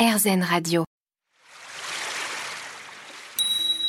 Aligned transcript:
RZN 0.00 0.42
Radio. 0.42 0.84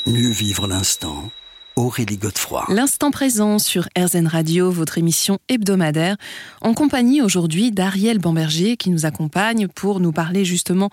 Mieux 0.06 0.30
vivre 0.30 0.68
l'instant. 0.68 1.32
Aurélie 1.78 2.18
Godefroy. 2.18 2.66
L'instant 2.68 3.12
présent 3.12 3.60
sur 3.60 3.88
RZN 3.98 4.28
Radio, 4.28 4.72
votre 4.72 4.98
émission 4.98 5.40
hebdomadaire, 5.48 6.18
en 6.60 6.74
compagnie 6.74 7.22
aujourd'hui 7.22 7.72
d'Ariel 7.72 8.20
Bamberger 8.20 8.76
qui 8.76 8.90
nous 8.90 9.06
accompagne 9.06 9.70
pour 9.70 10.02
nous 10.02 10.12
parler 10.12 10.44
justement 10.44 10.90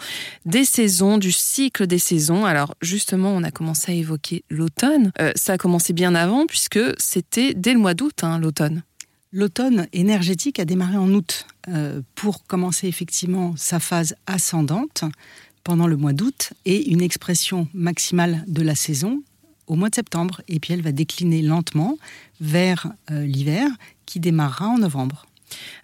des 0.46 0.64
saisons, 0.64 1.18
du 1.18 1.32
cycle 1.32 1.88
des 1.88 1.98
saisons. 1.98 2.44
Alors 2.44 2.76
justement, 2.80 3.30
on 3.30 3.42
a 3.42 3.50
commencé 3.50 3.90
à 3.90 3.94
évoquer 3.96 4.44
l'automne. 4.50 5.10
Euh, 5.20 5.32
ça 5.34 5.54
a 5.54 5.58
commencé 5.58 5.92
bien 5.92 6.14
avant 6.14 6.46
puisque 6.46 6.78
c'était 6.96 7.54
dès 7.54 7.72
le 7.72 7.80
mois 7.80 7.94
d'août, 7.94 8.22
hein, 8.22 8.38
l'automne. 8.38 8.84
L'automne 9.32 9.86
énergétique 9.92 10.58
a 10.58 10.64
démarré 10.64 10.96
en 10.96 11.10
août 11.12 11.46
euh, 11.68 12.00
pour 12.14 12.46
commencer 12.46 12.88
effectivement 12.88 13.54
sa 13.56 13.78
phase 13.78 14.14
ascendante 14.26 15.04
pendant 15.64 15.86
le 15.86 15.96
mois 15.96 16.14
d'août 16.14 16.54
et 16.64 16.90
une 16.90 17.02
expression 17.02 17.68
maximale 17.74 18.42
de 18.46 18.62
la 18.62 18.74
saison 18.74 19.22
au 19.66 19.74
mois 19.76 19.90
de 19.90 19.94
septembre. 19.96 20.40
Et 20.48 20.60
puis 20.60 20.72
elle 20.72 20.80
va 20.80 20.92
décliner 20.92 21.42
lentement 21.42 21.98
vers 22.40 22.90
euh, 23.10 23.26
l'hiver 23.26 23.68
qui 24.06 24.18
démarrera 24.18 24.68
en 24.68 24.78
novembre. 24.78 25.26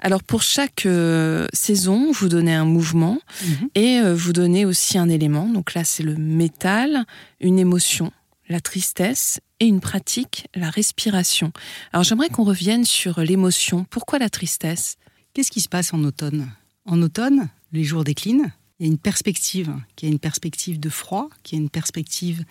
Alors 0.01 0.23
pour 0.23 0.43
chaque 0.43 0.87
euh, 0.87 1.47
saison, 1.53 2.13
vous 2.13 2.29
donnez 2.31 2.55
un 2.55 2.65
mouvement 2.65 3.19
Mhm. 3.45 3.69
et 3.75 4.01
vous 4.15 4.33
donnez 4.33 4.65
aussi 4.65 4.97
un 4.97 5.09
élément. 5.11 5.47
Donc 5.49 5.75
là, 5.75 5.85
c'est 5.85 6.03
le 6.03 6.17
métal, 6.17 7.05
une 7.41 7.59
émotion, 7.59 8.11
la 8.49 8.61
tristesse 8.61 9.41
et 9.61 9.67
une 9.67 9.81
pratique, 9.81 10.47
la 10.55 10.71
respiration. 10.71 11.53
Alors 11.93 12.05
j'aimerais 12.05 12.29
qu'on 12.29 12.45
revienne 12.45 12.85
sur 12.85 13.21
l'émotion. 13.21 13.85
Pourquoi 13.91 14.19
la 14.19 14.29
tristesse? 14.29 14.97
Qu'est-ce 15.33 15.51
qui 15.51 15.61
se 15.61 15.69
passe 15.69 15.95
en 15.95 16.05
automne? 16.05 16.51
En 16.85 17.01
automne, 17.03 17.49
les 17.73 17.85
jours 17.85 18.05
déclinent. 18.05 18.53
Il 18.79 18.87
y 18.87 18.89
a 18.89 18.93
une 18.93 18.99
perspective, 18.99 19.75
qui 19.97 20.07
est 20.07 20.11
une 20.11 20.19
perspective 20.19 20.79
de 20.79 20.89
froid, 20.89 21.29
qui 21.43 21.55
est 21.55 21.59
une 21.59 21.71
perspective 21.71 22.45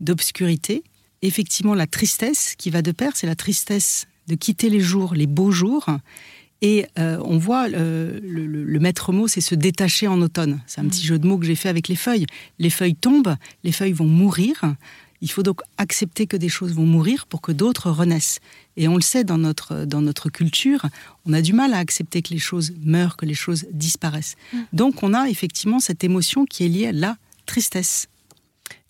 d'obscurité. 0.00 0.82
Effectivement, 1.22 1.74
la 1.74 1.86
tristesse 1.86 2.54
qui 2.56 2.70
va 2.70 2.82
de 2.82 2.92
pair, 2.92 3.12
c'est 3.14 3.26
la 3.26 3.34
tristesse 3.34 4.06
de 4.26 4.34
quitter 4.34 4.70
les 4.70 4.80
jours, 4.80 5.14
les 5.14 5.26
beaux 5.26 5.50
jours. 5.50 5.86
Et 6.60 6.86
euh, 6.98 7.18
on 7.24 7.38
voit, 7.38 7.68
euh, 7.68 8.18
le, 8.22 8.46
le- 8.46 8.64
le 8.64 8.78
maître 8.80 9.12
mot, 9.12 9.28
c'est 9.28 9.40
se 9.40 9.54
détacher 9.54 10.08
en 10.08 10.20
automne. 10.20 10.60
C'est 10.66 10.80
un 10.80 10.88
petit 10.88 11.06
jeu 11.06 11.18
de 11.18 11.26
mots 11.26 11.38
que 11.38 11.46
j'ai 11.46 11.54
fait 11.54 11.68
avec 11.68 11.88
les 11.88 11.96
feuilles. 11.96 12.26
Les 12.58 12.70
feuilles 12.70 12.96
tombent, 12.96 13.36
les 13.64 13.72
feuilles 13.72 13.92
vont 13.92 14.06
mourir. 14.06 14.74
Il 15.20 15.30
faut 15.30 15.42
donc 15.42 15.60
accepter 15.78 16.26
que 16.26 16.36
des 16.36 16.48
choses 16.48 16.72
vont 16.74 16.86
mourir 16.86 17.26
pour 17.26 17.40
que 17.40 17.52
d'autres 17.52 17.90
renaissent. 17.90 18.40
Et 18.76 18.86
on 18.88 18.94
le 18.94 19.02
sait 19.02 19.24
dans 19.24 19.38
notre, 19.38 19.84
dans 19.84 20.00
notre 20.00 20.30
culture, 20.30 20.86
on 21.26 21.32
a 21.32 21.42
du 21.42 21.52
mal 21.52 21.74
à 21.74 21.78
accepter 21.78 22.22
que 22.22 22.30
les 22.30 22.38
choses 22.38 22.72
meurent, 22.84 23.16
que 23.16 23.26
les 23.26 23.34
choses 23.34 23.66
disparaissent. 23.72 24.36
Donc 24.72 25.02
on 25.02 25.14
a 25.14 25.28
effectivement 25.28 25.80
cette 25.80 26.04
émotion 26.04 26.44
qui 26.44 26.64
est 26.64 26.68
liée 26.68 26.86
à 26.88 26.92
la 26.92 27.16
tristesse. 27.46 28.08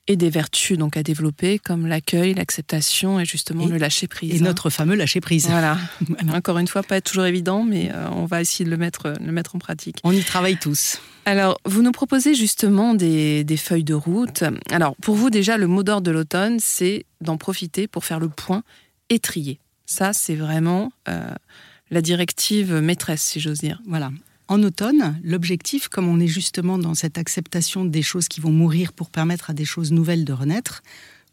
Et 0.09 0.17
des 0.17 0.31
vertus 0.31 0.79
donc 0.79 0.97
à 0.97 1.03
développer 1.03 1.59
comme 1.59 1.87
l'accueil, 1.87 2.35
l'acceptation 2.35 3.21
et 3.21 3.25
justement 3.27 3.67
Et- 3.67 3.71
le 3.71 3.77
lâcher 3.77 4.09
prise. 4.09 4.35
Et 4.35 4.39
hein. 4.39 4.47
notre 4.47 4.71
fameux 4.71 4.97
lâcher 4.97 5.21
prise. 5.21 5.47
Voilà. 5.49 5.79
Voilà. 6.09 6.35
Encore 6.37 6.59
une 6.59 6.67
fois, 6.67 6.83
pas 6.83 7.01
toujours 7.01 7.27
évident, 7.27 7.63
mais 7.63 7.91
euh, 7.93 8.09
on 8.13 8.25
va 8.25 8.41
essayer 8.41 8.65
de 8.65 8.71
le 8.71 8.79
mettre, 8.79 9.13
le 9.25 9.31
mettre 9.33 9.55
en 9.55 9.59
pratique. 9.59 9.99
On 10.05 10.13
y 10.13 10.23
travaille 10.25 10.57
tous. 10.57 11.01
Alors, 11.27 11.61
vous 11.67 11.83
nous 11.83 11.93
proposez 11.93 12.35
justement 12.35 12.95
des, 12.95 13.45
des 13.45 13.57
feuilles 13.59 13.85
de 13.85 13.95
route. 13.95 14.43
Alors, 14.71 14.97
pour 14.97 15.15
vous, 15.15 15.29
déjà, 15.29 15.59
le 15.59 15.67
mot 15.67 15.83
d'ordre 15.83 16.07
de 16.07 16.11
l'automne, 16.11 16.59
c'est 16.59 17.05
d'en 17.21 17.37
profiter 17.37 17.87
pour 17.87 18.05
faire 18.07 18.19
le 18.19 18.31
point 18.31 18.63
et 19.11 19.19
trier. 19.19 19.61
Ça, 19.85 20.15
c'est 20.15 20.35
vraiment 20.35 20.91
euh, 21.09 21.29
la 21.91 22.01
directive 22.01 22.73
maîtresse, 22.75 23.23
si 23.23 23.41
j'ose 23.41 23.59
dire. 23.59 23.83
Voilà. 23.87 24.11
En 24.49 24.63
automne, 24.63 25.21
l'objectif, 25.23 25.89
comme 25.89 26.09
on 26.09 26.19
est 26.21 26.27
justement 26.27 26.79
dans 26.79 26.95
cette 26.95 27.19
acceptation 27.19 27.85
des 27.85 28.01
choses 28.01 28.29
qui 28.29 28.41
vont 28.41 28.51
mourir 28.51 28.95
pour 28.95 29.11
permettre 29.11 29.51
à 29.51 29.53
des 29.53 29.67
choses 29.67 29.93
nouvelles 29.93 30.25
de 30.25 30.33
renaître, 30.33 30.83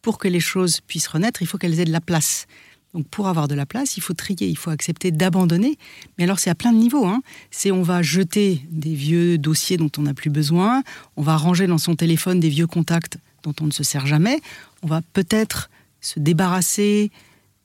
pour 0.01 0.17
que 0.17 0.27
les 0.27 0.41
choses 0.41 0.81
puissent 0.81 1.07
renaître, 1.07 1.41
il 1.41 1.47
faut 1.47 1.57
qu'elles 1.57 1.79
aient 1.79 1.85
de 1.85 1.91
la 1.91 2.01
place. 2.01 2.45
Donc 2.93 3.07
pour 3.07 3.27
avoir 3.27 3.47
de 3.47 3.55
la 3.55 3.65
place, 3.65 3.97
il 3.97 4.01
faut 4.01 4.13
trier, 4.13 4.47
il 4.47 4.57
faut 4.57 4.69
accepter 4.69 5.11
d'abandonner. 5.11 5.77
Mais 6.17 6.25
alors 6.25 6.39
c'est 6.39 6.49
à 6.49 6.55
plein 6.55 6.73
de 6.73 6.77
niveaux. 6.77 7.05
Hein. 7.05 7.21
C'est 7.51 7.71
on 7.71 7.83
va 7.83 8.01
jeter 8.01 8.61
des 8.69 8.93
vieux 8.93 9.37
dossiers 9.37 9.77
dont 9.77 9.91
on 9.97 10.03
n'a 10.03 10.13
plus 10.13 10.29
besoin, 10.29 10.83
on 11.15 11.21
va 11.21 11.37
ranger 11.37 11.67
dans 11.67 11.77
son 11.77 11.95
téléphone 11.95 12.39
des 12.39 12.49
vieux 12.49 12.67
contacts 12.67 13.17
dont 13.43 13.53
on 13.61 13.65
ne 13.65 13.71
se 13.71 13.83
sert 13.83 14.07
jamais, 14.07 14.41
on 14.81 14.87
va 14.87 15.01
peut-être 15.13 15.69
se 16.01 16.19
débarrasser 16.19 17.11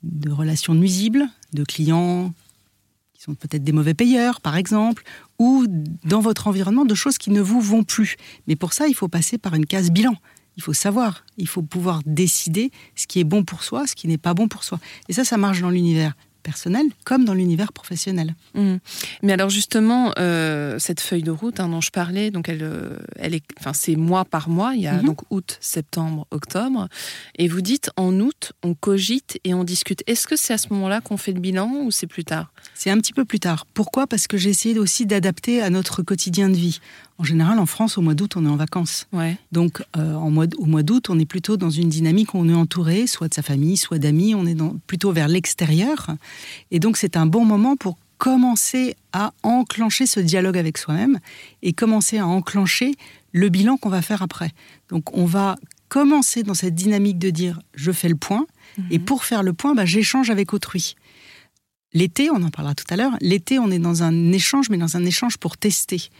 de 0.02 0.30
relations 0.30 0.74
nuisibles, 0.74 1.26
de 1.52 1.64
clients 1.64 2.32
qui 3.20 3.24
sont 3.24 3.34
peut-être 3.34 3.62
des 3.62 3.72
mauvais 3.72 3.92
payeurs, 3.92 4.40
par 4.40 4.56
exemple, 4.56 5.02
ou 5.38 5.66
dans 6.04 6.20
votre 6.20 6.46
environnement 6.46 6.86
de 6.86 6.94
choses 6.94 7.18
qui 7.18 7.30
ne 7.30 7.42
vous 7.42 7.60
vont 7.60 7.84
plus. 7.84 8.16
Mais 8.46 8.56
pour 8.56 8.72
ça, 8.72 8.88
il 8.88 8.94
faut 8.94 9.08
passer 9.08 9.36
par 9.36 9.54
une 9.54 9.66
case 9.66 9.90
bilan. 9.90 10.14
Il 10.56 10.62
faut 10.62 10.72
savoir, 10.72 11.26
il 11.36 11.46
faut 11.46 11.60
pouvoir 11.60 12.00
décider 12.06 12.70
ce 12.96 13.06
qui 13.06 13.20
est 13.20 13.24
bon 13.24 13.44
pour 13.44 13.62
soi, 13.62 13.86
ce 13.86 13.94
qui 13.94 14.08
n'est 14.08 14.16
pas 14.16 14.32
bon 14.32 14.48
pour 14.48 14.64
soi. 14.64 14.80
Et 15.10 15.12
ça, 15.12 15.24
ça 15.24 15.36
marche 15.36 15.60
dans 15.60 15.68
l'univers 15.68 16.14
personnel 16.40 16.86
comme 17.04 17.24
dans 17.24 17.34
l'univers 17.34 17.72
professionnel. 17.72 18.34
Mhm. 18.54 18.78
Mais 19.22 19.32
alors 19.32 19.50
justement, 19.50 20.12
euh, 20.18 20.78
cette 20.78 21.00
feuille 21.00 21.22
de 21.22 21.30
route 21.30 21.60
hein, 21.60 21.68
dont 21.68 21.80
je 21.80 21.90
parlais, 21.90 22.30
donc 22.30 22.48
elle, 22.48 22.62
euh, 22.62 22.98
elle 23.16 23.34
est, 23.34 23.42
enfin 23.58 23.72
c'est 23.72 23.96
mois 23.96 24.24
par 24.24 24.48
mois. 24.48 24.74
Il 24.74 24.80
y 24.82 24.86
a 24.86 24.94
Mhm. 24.98 25.04
donc 25.06 25.20
août, 25.30 25.58
septembre, 25.60 26.26
octobre, 26.30 26.88
et 27.36 27.48
vous 27.48 27.60
dites 27.60 27.90
en 27.96 28.18
août, 28.20 28.52
on 28.62 28.74
cogite 28.74 29.38
et 29.44 29.54
on 29.54 29.64
discute. 29.64 30.02
Est-ce 30.06 30.26
que 30.26 30.36
c'est 30.36 30.52
à 30.54 30.58
ce 30.58 30.68
moment-là 30.72 31.00
qu'on 31.00 31.16
fait 31.16 31.32
le 31.32 31.40
bilan 31.40 31.70
ou 31.84 31.90
c'est 31.90 32.06
plus 32.06 32.24
tard? 32.24 32.52
C'est 32.74 32.90
un 32.90 32.98
petit 32.98 33.12
peu 33.12 33.24
plus 33.24 33.40
tard. 33.40 33.66
Pourquoi? 33.74 34.06
Parce 34.06 34.26
que 34.26 34.36
j'ai 34.36 34.50
essayé 34.50 34.78
aussi 34.78 35.06
d'adapter 35.06 35.60
à 35.62 35.70
notre 35.70 36.02
quotidien 36.02 36.48
de 36.48 36.54
vie. 36.56 36.80
En 37.18 37.24
général, 37.24 37.58
en 37.58 37.66
France, 37.66 37.98
au 37.98 38.00
mois 38.00 38.14
d'août, 38.14 38.32
on 38.36 38.46
est 38.46 38.48
en 38.48 38.56
vacances. 38.56 39.06
Ouais. 39.12 39.36
Donc, 39.52 39.82
euh, 39.98 40.14
en 40.14 40.30
mois, 40.30 40.46
au 40.56 40.64
mois 40.64 40.82
d'août, 40.82 41.10
on 41.10 41.18
est 41.18 41.26
plutôt 41.26 41.58
dans 41.58 41.68
une 41.68 41.90
dynamique 41.90 42.32
où 42.32 42.38
on 42.38 42.48
est 42.48 42.54
entouré, 42.54 43.06
soit 43.06 43.28
de 43.28 43.34
sa 43.34 43.42
famille, 43.42 43.76
soit 43.76 43.98
d'amis, 43.98 44.34
on 44.34 44.46
est 44.46 44.54
dans- 44.54 44.76
plutôt 44.86 45.12
vers 45.12 45.28
l'extérieur. 45.28 46.06
Et 46.70 46.78
donc, 46.78 46.96
c'est 46.96 47.16
un 47.16 47.26
bon 47.26 47.44
moment 47.44 47.76
pour 47.76 47.98
commencer 48.18 48.96
à 49.12 49.32
enclencher 49.42 50.06
ce 50.06 50.20
dialogue 50.20 50.58
avec 50.58 50.76
soi-même 50.76 51.18
et 51.62 51.72
commencer 51.72 52.18
à 52.18 52.26
enclencher 52.26 52.94
le 53.32 53.48
bilan 53.48 53.76
qu'on 53.76 53.88
va 53.88 54.02
faire 54.02 54.22
après. 54.22 54.52
Donc, 54.90 55.16
on 55.16 55.24
va 55.24 55.56
commencer 55.88 56.42
dans 56.42 56.54
cette 56.54 56.74
dynamique 56.74 57.18
de 57.18 57.30
dire 57.30 57.60
je 57.74 57.92
fais 57.92 58.08
le 58.08 58.16
point, 58.16 58.46
et 58.90 58.98
pour 58.98 59.24
faire 59.24 59.42
le 59.42 59.52
point, 59.52 59.74
bah, 59.74 59.84
j'échange 59.84 60.30
avec 60.30 60.54
autrui. 60.54 60.94
L'été, 61.92 62.30
on 62.30 62.42
en 62.42 62.50
parlera 62.50 62.74
tout 62.74 62.84
à 62.90 62.96
l'heure, 62.96 63.16
l'été, 63.20 63.58
on 63.58 63.70
est 63.70 63.80
dans 63.80 64.02
un 64.02 64.32
échange, 64.32 64.70
mais 64.70 64.76
dans 64.76 64.96
un 64.96 65.04
échange 65.04 65.38
pour 65.38 65.56
tester. 65.56 66.10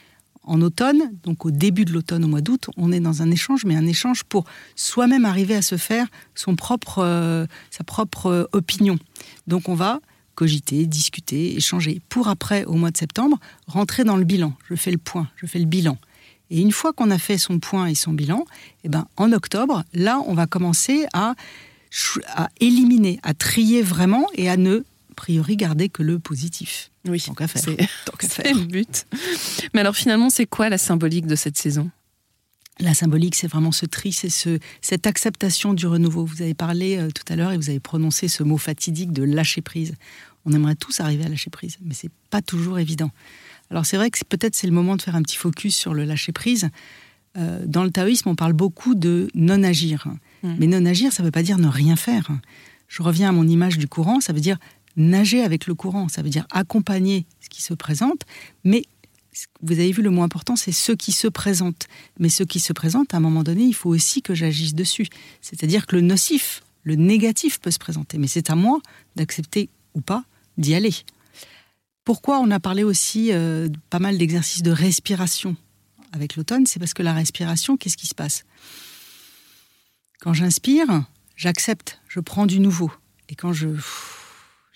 En 0.42 0.62
automne, 0.62 1.12
donc 1.22 1.44
au 1.44 1.50
début 1.50 1.84
de 1.84 1.92
l'automne, 1.92 2.24
au 2.24 2.28
mois 2.28 2.40
d'août, 2.40 2.70
on 2.76 2.92
est 2.92 3.00
dans 3.00 3.22
un 3.22 3.30
échange, 3.30 3.64
mais 3.64 3.76
un 3.76 3.86
échange 3.86 4.24
pour 4.24 4.44
soi-même 4.74 5.24
arriver 5.24 5.54
à 5.54 5.62
se 5.62 5.76
faire 5.76 6.06
son 6.34 6.56
propre, 6.56 6.98
euh, 6.98 7.46
sa 7.70 7.84
propre 7.84 8.26
euh, 8.26 8.44
opinion. 8.52 8.98
Donc 9.46 9.68
on 9.68 9.74
va 9.74 10.00
cogiter, 10.34 10.86
discuter, 10.86 11.56
échanger, 11.56 12.00
pour 12.08 12.28
après, 12.28 12.64
au 12.64 12.72
mois 12.72 12.90
de 12.90 12.96
septembre, 12.96 13.38
rentrer 13.66 14.04
dans 14.04 14.16
le 14.16 14.24
bilan. 14.24 14.54
Je 14.70 14.74
fais 14.74 14.90
le 14.90 14.96
point, 14.96 15.28
je 15.36 15.46
fais 15.46 15.58
le 15.58 15.66
bilan. 15.66 15.98
Et 16.48 16.60
une 16.62 16.72
fois 16.72 16.94
qu'on 16.94 17.10
a 17.10 17.18
fait 17.18 17.36
son 17.36 17.58
point 17.58 17.86
et 17.86 17.94
son 17.94 18.12
bilan, 18.12 18.46
eh 18.82 18.88
ben, 18.88 19.06
en 19.18 19.32
octobre, 19.32 19.84
là, 19.92 20.20
on 20.26 20.32
va 20.32 20.46
commencer 20.46 21.06
à, 21.12 21.34
à 22.34 22.48
éliminer, 22.58 23.20
à 23.22 23.34
trier 23.34 23.82
vraiment 23.82 24.26
et 24.34 24.48
à 24.48 24.56
ne, 24.56 24.84
priori, 25.20 25.58
garder 25.58 25.90
que 25.90 26.02
le 26.02 26.18
positif. 26.18 26.90
Oui, 27.06 27.20
Tant 27.20 27.34
qu'à 27.34 27.46
faire. 27.46 27.62
c'est 27.62 28.52
le 28.54 28.64
but. 28.64 29.06
Mais 29.74 29.80
alors 29.80 29.94
finalement, 29.94 30.30
c'est 30.30 30.46
quoi 30.46 30.70
la 30.70 30.78
symbolique 30.78 31.26
de 31.26 31.36
cette 31.36 31.58
saison? 31.58 31.90
La 32.78 32.94
symbolique, 32.94 33.34
c'est 33.34 33.46
vraiment 33.46 33.70
ce 33.70 33.84
tri, 33.84 34.12
c'est 34.12 34.30
ce, 34.30 34.58
cette 34.80 35.06
acceptation 35.06 35.74
du 35.74 35.86
renouveau. 35.86 36.24
Vous 36.24 36.40
avez 36.40 36.54
parlé 36.54 36.96
euh, 36.96 37.10
tout 37.10 37.30
à 37.30 37.36
l'heure 37.36 37.52
et 37.52 37.58
vous 37.58 37.68
avez 37.68 37.80
prononcé 37.80 38.28
ce 38.28 38.42
mot 38.42 38.56
fatidique 38.56 39.12
de 39.12 39.22
lâcher 39.22 39.60
prise. 39.60 39.94
On 40.46 40.54
aimerait 40.54 40.74
tous 40.74 41.00
arriver 41.00 41.26
à 41.26 41.28
lâcher 41.28 41.50
prise, 41.50 41.76
mais 41.82 41.92
c'est 41.92 42.10
pas 42.30 42.40
toujours 42.40 42.78
évident. 42.78 43.10
Alors 43.70 43.84
c'est 43.84 43.98
vrai 43.98 44.10
que 44.10 44.18
peut-être 44.26 44.54
c'est 44.54 44.66
le 44.66 44.72
moment 44.72 44.96
de 44.96 45.02
faire 45.02 45.16
un 45.16 45.22
petit 45.22 45.36
focus 45.36 45.76
sur 45.76 45.92
le 45.92 46.04
lâcher 46.04 46.32
prise. 46.32 46.70
Euh, 47.36 47.62
dans 47.66 47.84
le 47.84 47.90
taoïsme, 47.90 48.30
on 48.30 48.36
parle 48.36 48.54
beaucoup 48.54 48.94
de 48.94 49.28
non-agir. 49.34 50.06
Mm. 50.42 50.54
Mais 50.58 50.66
non-agir, 50.66 51.12
ça 51.12 51.22
ne 51.22 51.26
veut 51.26 51.32
pas 51.32 51.42
dire 51.42 51.58
ne 51.58 51.68
rien 51.68 51.96
faire. 51.96 52.30
Je 52.88 53.02
reviens 53.02 53.28
à 53.28 53.32
mon 53.32 53.46
image 53.46 53.76
du 53.76 53.86
courant, 53.86 54.20
ça 54.20 54.32
veut 54.32 54.40
dire 54.40 54.56
nager 55.00 55.42
avec 55.42 55.66
le 55.66 55.74
courant, 55.74 56.08
ça 56.08 56.22
veut 56.22 56.30
dire 56.30 56.46
accompagner 56.50 57.26
ce 57.40 57.48
qui 57.48 57.62
se 57.62 57.74
présente, 57.74 58.22
mais 58.64 58.84
vous 59.62 59.74
avez 59.74 59.92
vu, 59.92 60.02
le 60.02 60.10
mot 60.10 60.22
important, 60.22 60.56
c'est 60.56 60.72
ce 60.72 60.92
qui 60.92 61.12
se 61.12 61.28
présente. 61.28 61.86
Mais 62.18 62.28
ce 62.28 62.42
qui 62.42 62.60
se 62.60 62.72
présente, 62.72 63.14
à 63.14 63.18
un 63.18 63.20
moment 63.20 63.42
donné, 63.42 63.64
il 63.64 63.74
faut 63.74 63.90
aussi 63.90 64.22
que 64.22 64.34
j'agisse 64.34 64.74
dessus. 64.74 65.06
C'est-à-dire 65.40 65.86
que 65.86 65.96
le 65.96 66.02
nocif, 66.02 66.62
le 66.82 66.96
négatif 66.96 67.60
peut 67.60 67.70
se 67.70 67.78
présenter. 67.78 68.18
Mais 68.18 68.26
c'est 68.26 68.50
à 68.50 68.54
moi 68.54 68.80
d'accepter 69.16 69.68
ou 69.94 70.00
pas 70.00 70.24
d'y 70.58 70.74
aller. 70.74 70.94
Pourquoi 72.04 72.40
on 72.40 72.50
a 72.50 72.60
parlé 72.60 72.82
aussi 72.82 73.32
euh, 73.32 73.68
pas 73.88 73.98
mal 73.98 74.18
d'exercices 74.18 74.62
de 74.62 74.72
respiration 74.72 75.56
avec 76.12 76.36
l'automne 76.36 76.66
C'est 76.66 76.80
parce 76.80 76.94
que 76.94 77.02
la 77.02 77.12
respiration, 77.12 77.76
qu'est-ce 77.76 77.96
qui 77.96 78.06
se 78.06 78.14
passe? 78.14 78.44
Quand 80.20 80.34
j'inspire, 80.34 81.04
j'accepte, 81.36 82.00
je 82.08 82.20
prends 82.20 82.46
du 82.46 82.58
nouveau. 82.58 82.90
Et 83.28 83.36
quand 83.36 83.52
je 83.52 83.68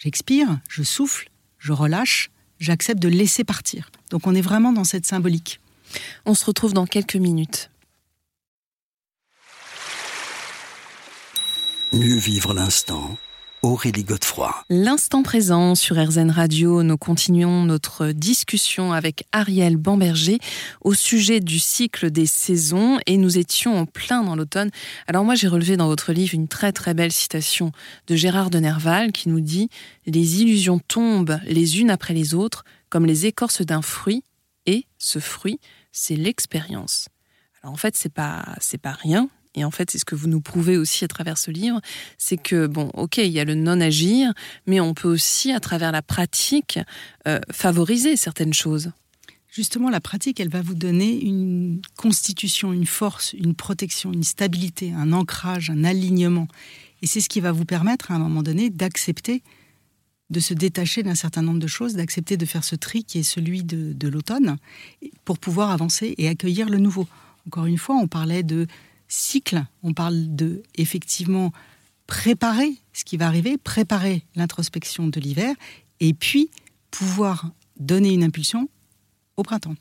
j'expire, 0.04 0.58
je 0.68 0.82
souffle, 0.82 1.30
je 1.58 1.72
relâche, 1.72 2.30
j'accepte 2.60 3.00
de 3.00 3.08
laisser 3.08 3.42
partir. 3.42 3.90
Donc 4.10 4.26
on 4.26 4.34
est 4.34 4.42
vraiment 4.42 4.72
dans 4.72 4.84
cette 4.84 5.06
symbolique. 5.06 5.60
On 6.26 6.34
se 6.34 6.44
retrouve 6.44 6.74
dans 6.74 6.84
quelques 6.84 7.16
minutes. 7.16 7.70
Mieux 11.92 12.16
vivre 12.16 12.52
l'instant. 12.52 13.16
Aurélie 13.64 14.04
Godefroy. 14.04 14.54
L'instant 14.68 15.22
présent 15.22 15.74
sur 15.74 15.96
RZN 15.96 16.30
Radio, 16.30 16.82
nous 16.82 16.98
continuons 16.98 17.64
notre 17.64 18.08
discussion 18.08 18.92
avec 18.92 19.24
Ariel 19.32 19.78
Bamberger 19.78 20.38
au 20.82 20.92
sujet 20.92 21.40
du 21.40 21.58
cycle 21.58 22.10
des 22.10 22.26
saisons 22.26 22.98
et 23.06 23.16
nous 23.16 23.38
étions 23.38 23.78
en 23.78 23.86
plein 23.86 24.22
dans 24.22 24.36
l'automne. 24.36 24.70
Alors 25.06 25.24
moi 25.24 25.34
j'ai 25.34 25.48
relevé 25.48 25.78
dans 25.78 25.86
votre 25.86 26.12
livre 26.12 26.34
une 26.34 26.46
très 26.46 26.72
très 26.72 26.92
belle 26.92 27.10
citation 27.10 27.72
de 28.06 28.16
Gérard 28.16 28.50
de 28.50 28.58
Nerval 28.58 29.12
qui 29.12 29.30
nous 29.30 29.40
dit 29.40 29.70
Les 30.04 30.42
illusions 30.42 30.78
tombent 30.78 31.40
les 31.46 31.80
unes 31.80 31.90
après 31.90 32.12
les 32.12 32.34
autres 32.34 32.64
comme 32.90 33.06
les 33.06 33.24
écorces 33.24 33.62
d'un 33.62 33.80
fruit 33.80 34.24
et 34.66 34.84
ce 34.98 35.20
fruit 35.20 35.58
c'est 35.90 36.16
l'expérience. 36.16 37.08
Alors 37.62 37.72
en 37.72 37.78
fait 37.78 37.96
c'est 37.96 38.12
pas 38.12 38.44
c'est 38.60 38.76
pas 38.76 38.92
rien 38.92 39.30
et 39.54 39.64
en 39.64 39.70
fait, 39.70 39.90
c'est 39.90 39.98
ce 39.98 40.04
que 40.04 40.14
vous 40.14 40.28
nous 40.28 40.40
prouvez 40.40 40.76
aussi 40.76 41.04
à 41.04 41.08
travers 41.08 41.38
ce 41.38 41.50
livre, 41.50 41.80
c'est 42.18 42.36
que, 42.36 42.66
bon, 42.66 42.90
ok, 42.94 43.18
il 43.18 43.30
y 43.30 43.40
a 43.40 43.44
le 43.44 43.54
non-agir, 43.54 44.32
mais 44.66 44.80
on 44.80 44.94
peut 44.94 45.08
aussi, 45.08 45.52
à 45.52 45.60
travers 45.60 45.92
la 45.92 46.02
pratique, 46.02 46.78
euh, 47.28 47.38
favoriser 47.52 48.16
certaines 48.16 48.54
choses. 48.54 48.90
Justement, 49.50 49.88
la 49.88 50.00
pratique, 50.00 50.40
elle 50.40 50.48
va 50.48 50.62
vous 50.62 50.74
donner 50.74 51.20
une 51.22 51.80
constitution, 51.96 52.72
une 52.72 52.86
force, 52.86 53.34
une 53.34 53.54
protection, 53.54 54.12
une 54.12 54.24
stabilité, 54.24 54.92
un 54.92 55.12
ancrage, 55.12 55.70
un 55.70 55.84
alignement. 55.84 56.48
Et 57.02 57.06
c'est 57.06 57.20
ce 57.20 57.28
qui 57.28 57.40
va 57.40 57.52
vous 57.52 57.64
permettre, 57.64 58.10
à 58.10 58.14
un 58.14 58.18
moment 58.18 58.42
donné, 58.42 58.70
d'accepter 58.70 59.42
de 60.30 60.40
se 60.40 60.54
détacher 60.54 61.04
d'un 61.04 61.14
certain 61.14 61.42
nombre 61.42 61.60
de 61.60 61.66
choses, 61.68 61.94
d'accepter 61.94 62.36
de 62.36 62.46
faire 62.46 62.64
ce 62.64 62.74
tri 62.74 63.04
qui 63.04 63.18
est 63.20 63.22
celui 63.22 63.62
de, 63.62 63.92
de 63.92 64.08
l'automne, 64.08 64.56
pour 65.24 65.38
pouvoir 65.38 65.70
avancer 65.70 66.14
et 66.18 66.28
accueillir 66.28 66.68
le 66.68 66.78
nouveau. 66.78 67.06
Encore 67.46 67.66
une 67.66 67.78
fois, 67.78 67.94
on 67.96 68.08
parlait 68.08 68.42
de 68.42 68.66
cycle. 69.08 69.64
On 69.82 69.92
parle 69.92 70.34
de, 70.34 70.62
effectivement, 70.74 71.52
préparer 72.06 72.76
ce 72.92 73.04
qui 73.04 73.16
va 73.16 73.26
arriver, 73.26 73.58
préparer 73.58 74.24
l'introspection 74.34 75.06
de 75.08 75.20
l'hiver, 75.20 75.54
et 76.00 76.12
puis 76.12 76.50
pouvoir 76.90 77.50
donner 77.78 78.12
une 78.12 78.22
impulsion 78.22 78.68
au 79.36 79.42
printemps. 79.42 79.76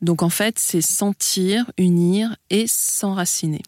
Donc 0.00 0.22
en 0.22 0.30
fait, 0.30 0.58
c'est 0.58 0.80
sentir, 0.80 1.70
unir 1.78 2.36
et 2.50 2.66
s'enraciner. 2.66 3.62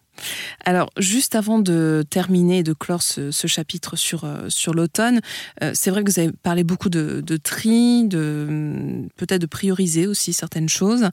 Alors, 0.64 0.90
juste 0.96 1.34
avant 1.34 1.58
de 1.58 2.04
terminer 2.08 2.58
et 2.58 2.62
de 2.62 2.72
clore 2.72 3.02
ce, 3.02 3.30
chapitre 3.46 3.96
sur, 3.96 4.24
euh, 4.24 4.48
sur 4.48 4.74
l'automne, 4.74 5.20
euh, 5.62 5.72
c'est 5.74 5.90
vrai 5.90 6.04
que 6.04 6.10
vous 6.10 6.18
avez 6.18 6.32
parlé 6.32 6.64
beaucoup 6.64 6.88
de, 6.88 7.22
tri, 7.42 8.06
de 8.06 9.08
peut-être 9.16 9.40
de 9.40 9.46
prioriser 9.46 10.06
aussi 10.06 10.32
certaines 10.32 10.68
choses. 10.68 11.08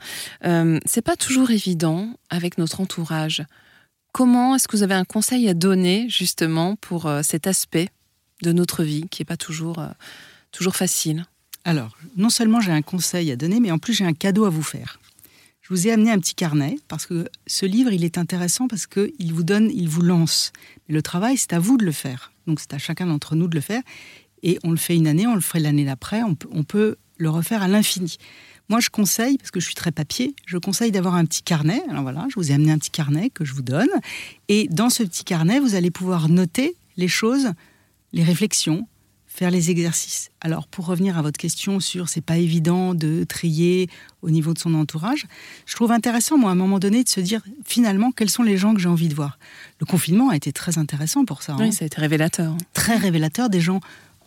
Euh, 0.46 0.80
c'est 0.86 1.02
pas 1.02 1.16
toujours 1.16 1.52
évident 1.52 2.14
avec 2.30 2.58
notre 2.58 2.82
entourage. 2.82 3.44
Comment 4.12 4.56
est-ce 4.56 4.68
que 4.68 4.76
vous 4.76 4.84
avez 4.84 4.96
un 4.96 5.06
conseil 5.06 5.48
à 5.48 5.54
donner 5.54 6.08
justement 6.10 6.76
pour 6.78 7.10
cet 7.22 7.46
aspect 7.46 7.90
de 8.42 8.52
notre 8.52 8.84
vie 8.84 9.06
qui 9.12 9.22
n'est 9.22 9.26
pas 9.26 9.38
toujours, 9.38 9.84
toujours 10.52 10.76
facile? 10.76 11.26
Alors, 11.66 11.98
non 12.16 12.30
seulement 12.30 12.62
j'ai 12.62 12.72
un 12.72 12.82
conseil 12.82 13.32
à 13.32 13.36
donner, 13.36 13.60
mais 13.60 13.72
en 13.72 13.78
plus 13.78 13.94
j'ai 13.94 14.06
un 14.06 14.14
cadeau 14.14 14.46
à 14.46 14.50
vous 14.50 14.64
faire. 14.64 15.00
Je 15.68 15.74
vous 15.74 15.86
ai 15.86 15.92
amené 15.92 16.12
un 16.12 16.20
petit 16.20 16.34
carnet 16.34 16.78
parce 16.88 17.06
que 17.06 17.28
ce 17.46 17.66
livre, 17.66 17.92
il 17.92 18.06
est 18.06 18.18
intéressant 18.18 18.70
parce 18.70 18.88
qu'il 18.88 19.34
vous 19.34 19.44
donne, 19.44 19.70
il 19.74 19.90
vous 19.90 20.02
lance. 20.02 20.54
Mais 20.88 20.96
le 20.96 21.02
travail, 21.02 21.36
c'est 21.36 21.52
à 21.52 21.60
vous 21.60 21.76
de 21.76 21.84
le 21.84 21.92
faire. 21.92 22.32
Donc 22.46 22.62
c'est 22.62 22.74
à 22.74 22.78
chacun 22.78 23.06
d'entre 23.06 23.36
nous 23.36 23.50
de 23.50 23.56
le 23.56 23.60
faire. 23.60 23.82
Et 24.44 24.60
on 24.64 24.72
le 24.72 24.78
fait 24.78 24.96
une 24.96 25.08
année, 25.08 25.28
on 25.28 25.36
le 25.36 25.42
ferait 25.42 25.60
l'année 25.60 25.84
d'après, 25.84 26.24
on, 26.24 26.38
on, 26.52 26.64
peut 26.64 26.96
le 27.18 27.30
refaire 27.30 27.64
à 27.64 27.68
l'infini. 27.68 28.16
Moi, 28.70 28.80
je 28.80 28.90
conseille, 28.90 29.38
parce 29.38 29.52
que 29.52 29.60
je 29.60 29.66
suis 29.66 29.76
très 29.76 29.92
papier, 29.92 30.36
je 30.46 30.58
conseille 30.58 30.92
d'avoir 30.92 31.16
un 31.16 31.26
petit 31.26 31.44
carnet. 31.44 31.82
Alors 31.90 32.04
voilà, 32.04 32.28
je 32.30 32.36
vous 32.36 32.50
ai 32.50 32.54
amené 32.54 32.72
un 32.72 32.78
petit 32.78 32.92
carnet 32.92 33.30
que 33.30 33.44
je 33.44 33.54
vous 33.54 33.62
donne. 33.62 33.90
Et 34.48 34.70
dans 34.70 34.90
ce 34.90 35.04
petit 35.04 35.26
carnet, 35.26 35.60
vous 35.60 35.76
allez 35.76 35.92
pouvoir 35.92 36.30
noter 36.30 36.78
les 36.96 37.10
choses, 37.10 37.52
les 38.14 38.24
réflexions, 38.24 38.88
faire 39.38 39.52
les 39.52 39.70
exercices. 39.70 40.32
Alors, 40.42 40.68
pour 40.68 40.88
revenir 40.88 41.18
à 41.18 41.22
votre 41.22 41.38
question 41.38 41.80
sur 41.80 42.10
c'est 42.10 42.22
pas 42.22 42.38
évident 42.38 42.96
de 42.96 43.24
trier 43.24 43.88
au 44.24 44.32
niveau 44.32 44.54
de 44.54 44.60
son 44.60 44.74
entourage, 44.74 45.28
je 45.68 45.76
trouve 45.76 45.92
intéressant, 45.92 46.40
moi, 46.40 46.50
à 46.50 46.54
un 46.54 46.56
moment 46.56 46.80
donné, 46.80 47.04
de 47.04 47.10
se 47.10 47.20
dire 47.20 47.42
finalement 47.64 48.12
quels 48.12 48.32
sont 48.32 48.42
les 48.42 48.58
gens 48.58 48.74
que 48.74 48.80
j'ai 48.80 48.90
envie 48.90 49.10
de 49.10 49.14
voir. 49.14 49.38
Le 49.80 49.86
confinement 49.86 50.30
a 50.30 50.36
été 50.36 50.52
très 50.52 50.80
intéressant 50.80 51.24
pour 51.24 51.44
ça. 51.44 51.56
Oui, 51.60 51.68
hein. 51.68 51.72
ça 51.72 51.84
a 51.84 51.86
été 51.86 52.02
révélateur. 52.02 52.58
Très 52.74 52.96
révélateur 52.96 53.50
des 53.50 53.62
gens 53.62 53.80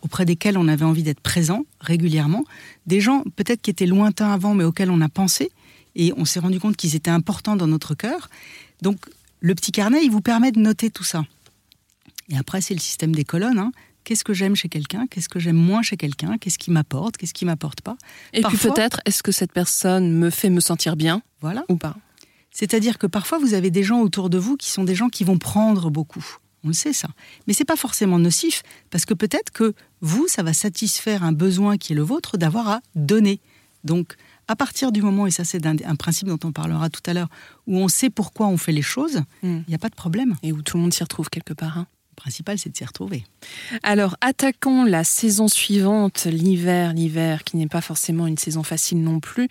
auprès 0.02 0.24
desquels 0.24 0.56
on 0.56 0.68
avait 0.68 0.84
envie 0.84 1.02
d'être 1.02 1.20
présent 1.20 1.66
régulièrement, 1.80 2.44
des 2.86 3.00
gens 3.00 3.24
peut-être 3.34 3.60
qui 3.60 3.70
étaient 3.70 3.86
lointains 3.86 4.32
avant, 4.32 4.54
mais 4.54 4.64
auxquels 4.64 4.90
on 4.90 5.00
a 5.00 5.08
pensé, 5.08 5.50
et 5.96 6.12
on 6.16 6.24
s'est 6.24 6.40
rendu 6.40 6.60
compte 6.60 6.76
qu'ils 6.76 6.94
étaient 6.94 7.10
importants 7.10 7.56
dans 7.56 7.66
notre 7.66 7.94
cœur. 7.94 8.30
Donc, 8.80 8.98
le 9.40 9.54
petit 9.56 9.72
carnet, 9.72 10.04
il 10.04 10.10
vous 10.10 10.20
permet 10.20 10.52
de 10.52 10.60
noter 10.60 10.88
tout 10.88 11.04
ça. 11.04 11.24
Et 12.28 12.38
après, 12.38 12.60
c'est 12.60 12.74
le 12.74 12.80
système 12.80 13.14
des 13.14 13.24
colonnes. 13.24 13.58
Hein 13.58 13.72
qu'est-ce 14.10 14.24
que 14.24 14.34
j'aime 14.34 14.56
chez 14.56 14.68
quelqu'un, 14.68 15.06
qu'est-ce 15.06 15.28
que 15.28 15.38
j'aime 15.38 15.54
moins 15.54 15.82
chez 15.82 15.96
quelqu'un, 15.96 16.36
qu'est-ce 16.36 16.58
qui 16.58 16.72
m'apporte, 16.72 17.16
qu'est-ce 17.16 17.32
qui 17.32 17.44
m'apporte 17.44 17.80
pas. 17.80 17.96
Et 18.32 18.42
puis 18.42 18.56
peut-être, 18.56 19.00
est-ce 19.04 19.22
que 19.22 19.30
cette 19.30 19.52
personne 19.52 20.12
me 20.12 20.30
fait 20.30 20.50
me 20.50 20.58
sentir 20.58 20.96
bien 20.96 21.22
voilà. 21.40 21.64
ou 21.68 21.76
pas? 21.76 21.94
C'est-à-dire 22.50 22.98
que 22.98 23.06
parfois 23.06 23.38
vous 23.38 23.54
avez 23.54 23.70
des 23.70 23.84
gens 23.84 24.00
autour 24.00 24.28
de 24.28 24.36
vous 24.36 24.56
qui 24.56 24.68
sont 24.68 24.82
des 24.82 24.96
gens 24.96 25.10
qui 25.10 25.22
vont 25.22 25.38
prendre 25.38 25.90
beaucoup. 25.90 26.26
On 26.64 26.68
le 26.68 26.74
sait 26.74 26.92
ça. 26.92 27.06
Mais 27.46 27.52
c'est 27.52 27.64
pas 27.64 27.76
forcément 27.76 28.18
nocif 28.18 28.64
parce 28.90 29.04
que 29.04 29.14
peut-être 29.14 29.52
que 29.52 29.74
vous, 30.00 30.26
ça 30.26 30.42
va 30.42 30.54
satisfaire 30.54 31.22
un 31.22 31.30
besoin 31.30 31.76
qui 31.76 31.92
est 31.92 31.96
le 31.96 32.02
vôtre 32.02 32.36
d'avoir 32.36 32.68
à 32.68 32.80
donner. 32.96 33.38
Donc, 33.84 34.16
à 34.48 34.56
partir 34.56 34.90
du 34.90 35.02
moment, 35.02 35.28
et 35.28 35.30
ça 35.30 35.44
c'est 35.44 35.64
un, 35.66 35.94
principe 35.94 36.26
dont 36.26 36.40
on 36.42 36.50
parlera 36.50 36.90
tout 36.90 37.00
à 37.06 37.14
l'heure, 37.14 37.28
où 37.68 37.76
on 37.76 37.86
sait 37.86 38.10
pourquoi 38.10 38.48
on 38.48 38.56
fait 38.56 38.72
les 38.72 38.82
choses, 38.82 39.18
hmm. 39.44 39.60
il 39.68 39.68
n'y 39.68 39.74
a 39.76 39.78
pas 39.78 39.88
de 39.88 39.94
problème. 39.94 40.34
Et 40.42 40.50
où 40.50 40.62
tout 40.62 40.78
le 40.78 40.82
monde 40.82 40.92
s'y 40.92 41.04
retrouve 41.04 41.30
quelque 41.30 41.54
part. 41.54 41.78
Hein 41.78 41.86
principal, 42.20 42.58
c'est 42.58 42.70
de 42.70 42.76
s'y 42.76 42.84
retrouver. 42.84 43.24
Alors, 43.82 44.16
attaquons 44.20 44.84
la 44.84 45.04
saison 45.04 45.48
suivante, 45.48 46.26
l'hiver, 46.26 46.92
l'hiver 46.92 47.44
qui 47.44 47.56
n'est 47.56 47.66
pas 47.66 47.80
forcément 47.80 48.26
une 48.26 48.38
saison 48.38 48.62
facile 48.62 49.02
non 49.02 49.20
plus. 49.20 49.48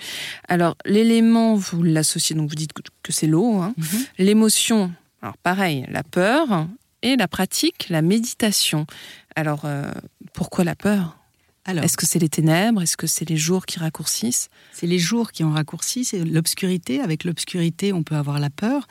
Alors, 0.48 0.76
l'élément, 0.86 1.56
vous 1.56 1.84
l'associez, 1.84 2.36
donc 2.36 2.50
vous 2.50 2.56
dites 2.56 2.72
que 3.04 3.12
c'est 3.12 3.28
l'eau. 3.28 3.58
Hein. 3.58 3.74
Mhm. 3.78 4.06
L'émotion, 4.20 4.92
alors 5.22 5.38
pareil, 5.38 5.86
la 5.90 6.04
peur. 6.04 6.68
Et 7.02 7.16
la 7.16 7.30
pratique, 7.30 7.88
la 7.88 8.02
méditation. 8.02 8.86
Alors, 9.38 9.62
euh, 9.64 9.90
pourquoi 10.34 10.66
la 10.66 10.76
peur? 10.76 11.16
Est-ce 11.66 11.98
que 11.98 12.06
c'est 12.06 12.20
les 12.20 12.30
ténèbres? 12.30 12.82
Est-ce 12.82 12.98
que 12.98 13.08
c'est 13.08 13.30
les 13.30 13.38
jours 13.38 13.66
qui 13.66 13.80
raccourcissent? 13.80 14.50
C'est 14.74 14.88
les 14.88 15.00
jours 15.00 15.32
qui 15.32 15.44
ont 15.44 15.52
raccourci, 15.52 16.04
c'est 16.04 16.26
l'obscurité. 16.26 17.00
Avec 17.00 17.24
l'obscurité, 17.24 17.94
on 17.94 18.04
peut 18.04 18.16
avoir 18.16 18.40
la 18.40 18.50
peur. 18.50 18.88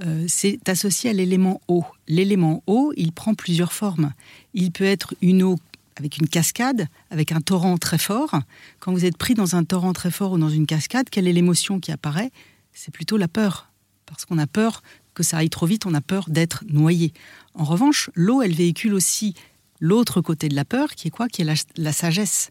Euh, 0.00 0.24
c'est 0.26 0.68
associé 0.68 1.10
à 1.10 1.12
l'élément 1.12 1.60
eau. 1.68 1.84
L'élément 2.08 2.62
eau, 2.66 2.92
il 2.96 3.12
prend 3.12 3.34
plusieurs 3.34 3.72
formes. 3.72 4.12
Il 4.54 4.72
peut 4.72 4.84
être 4.84 5.14
une 5.20 5.42
eau 5.42 5.56
avec 5.96 6.16
une 6.16 6.28
cascade, 6.28 6.88
avec 7.10 7.32
un 7.32 7.40
torrent 7.40 7.76
très 7.76 7.98
fort. 7.98 8.40
Quand 8.80 8.92
vous 8.92 9.04
êtes 9.04 9.18
pris 9.18 9.34
dans 9.34 9.56
un 9.56 9.64
torrent 9.64 9.92
très 9.92 10.10
fort 10.10 10.32
ou 10.32 10.38
dans 10.38 10.48
une 10.48 10.66
cascade, 10.66 11.10
quelle 11.10 11.28
est 11.28 11.32
l'émotion 11.32 11.80
qui 11.80 11.92
apparaît? 11.92 12.30
C'est 12.72 12.92
plutôt 12.92 13.18
la 13.18 13.28
peur. 13.28 13.70
Parce 14.06 14.24
qu'on 14.24 14.38
a 14.38 14.46
peur 14.46 14.82
que 15.14 15.22
ça 15.22 15.38
aille 15.38 15.50
trop 15.50 15.66
vite, 15.66 15.84
on 15.84 15.94
a 15.94 16.00
peur 16.00 16.30
d'être 16.30 16.64
noyé. 16.68 17.12
En 17.54 17.64
revanche, 17.64 18.10
l'eau, 18.14 18.40
elle 18.40 18.54
véhicule 18.54 18.94
aussi 18.94 19.34
l'autre 19.80 20.22
côté 20.22 20.48
de 20.48 20.54
la 20.54 20.64
peur, 20.64 20.94
qui 20.94 21.08
est 21.08 21.10
quoi? 21.10 21.28
Qui 21.28 21.42
est 21.42 21.66
la 21.76 21.92
sagesse 21.92 22.50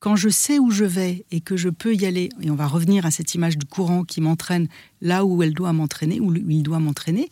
quand 0.00 0.16
je 0.16 0.28
sais 0.28 0.58
où 0.58 0.70
je 0.70 0.84
vais 0.84 1.24
et 1.30 1.40
que 1.40 1.56
je 1.56 1.68
peux 1.68 1.94
y 1.94 2.06
aller, 2.06 2.28
et 2.40 2.50
on 2.50 2.54
va 2.54 2.66
revenir 2.66 3.06
à 3.06 3.10
cette 3.10 3.34
image 3.34 3.58
du 3.58 3.66
courant 3.66 4.04
qui 4.04 4.20
m'entraîne 4.20 4.68
là 5.00 5.24
où 5.24 5.42
elle 5.42 5.54
doit 5.54 5.72
m'entraîner, 5.72 6.20
où 6.20 6.34
il 6.34 6.62
doit 6.62 6.78
m'entraîner, 6.78 7.28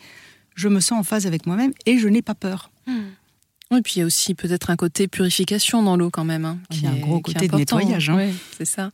je 0.54 0.68
me 0.68 0.80
sens 0.80 1.00
en 1.00 1.02
phase 1.02 1.26
avec 1.26 1.46
moi-même 1.46 1.72
et 1.84 1.98
je 1.98 2.08
n'ai 2.08 2.22
pas 2.22 2.34
peur. 2.34 2.70
Hmm. 2.86 3.10
Oui, 3.72 3.82
puis 3.82 3.94
il 3.96 3.98
y 3.98 4.02
a 4.02 4.06
aussi 4.06 4.34
peut-être 4.34 4.70
un 4.70 4.76
côté 4.76 5.08
purification 5.08 5.82
dans 5.82 5.96
l'eau 5.96 6.08
quand 6.08 6.24
même. 6.24 6.44
Hein, 6.44 6.58
il 6.70 6.84
y 6.84 6.86
a 6.86 6.90
un 6.90 6.98
gros 6.98 7.20
côté 7.20 7.48
de 7.48 7.56
nettoyage. 7.56 8.10
Hein. 8.10 8.16
Oui, 8.16 8.32
c'est 8.56 8.64
ça. 8.64 8.90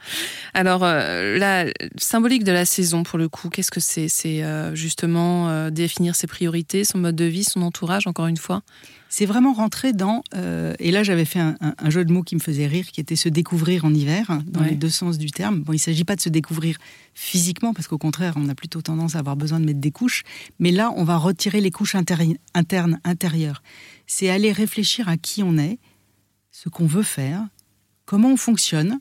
Alors, 0.54 0.82
euh, 0.82 1.36
la 1.36 1.66
symbolique 1.98 2.42
de 2.42 2.52
la 2.52 2.64
saison, 2.64 3.02
pour 3.02 3.18
le 3.18 3.28
coup, 3.28 3.50
qu'est-ce 3.50 3.70
que 3.70 3.80
c'est? 3.80 4.08
C'est 4.08 4.42
euh, 4.42 4.74
justement 4.74 5.50
euh, 5.50 5.68
définir 5.68 6.14
ses 6.14 6.26
priorités, 6.26 6.84
son 6.84 6.96
mode 6.96 7.16
de 7.16 7.26
vie, 7.26 7.44
son 7.44 7.60
entourage, 7.60 8.06
encore 8.06 8.28
une 8.28 8.38
fois? 8.38 8.62
C'est 9.10 9.26
vraiment 9.26 9.52
rentrer 9.52 9.92
dans. 9.92 10.22
Et 10.78 10.90
là, 10.90 11.02
j'avais 11.02 11.26
fait 11.26 11.38
un, 11.38 11.90
jeu 11.90 12.02
de 12.02 12.10
mots 12.10 12.22
qui 12.22 12.34
me 12.34 12.40
faisait 12.40 12.66
rire, 12.66 12.86
qui 12.90 12.98
était 12.98 13.14
se 13.14 13.28
découvrir 13.28 13.84
en 13.84 13.92
hiver, 13.92 14.40
dans 14.46 14.62
les 14.62 14.74
deux 14.74 14.88
sens 14.88 15.18
du 15.18 15.30
terme. 15.30 15.60
Bon, 15.60 15.74
il 15.74 15.76
ne 15.76 15.80
s'agit 15.80 16.04
pas 16.04 16.16
de 16.16 16.22
se 16.22 16.30
découvrir 16.30 16.78
physiquement, 17.12 17.74
parce 17.74 17.88
qu'au 17.88 17.98
contraire, 17.98 18.32
on 18.36 18.48
a 18.48 18.54
plutôt 18.54 18.80
tendance 18.80 19.14
à 19.14 19.18
avoir 19.18 19.36
besoin 19.36 19.60
de 19.60 19.66
mettre 19.66 19.80
des 19.80 19.90
couches. 19.90 20.22
Mais 20.58 20.70
là, 20.70 20.94
on 20.96 21.04
va 21.04 21.18
retirer 21.18 21.60
les 21.60 21.70
couches 21.70 21.94
internes, 21.94 23.00
intérieures. 23.04 23.62
C'est 24.14 24.28
aller 24.28 24.52
réfléchir 24.52 25.08
à 25.08 25.16
qui 25.16 25.42
on 25.42 25.56
est, 25.56 25.78
ce 26.50 26.68
qu'on 26.68 26.84
veut 26.84 27.02
faire, 27.02 27.48
comment 28.04 28.28
on 28.28 28.36
fonctionne, 28.36 28.98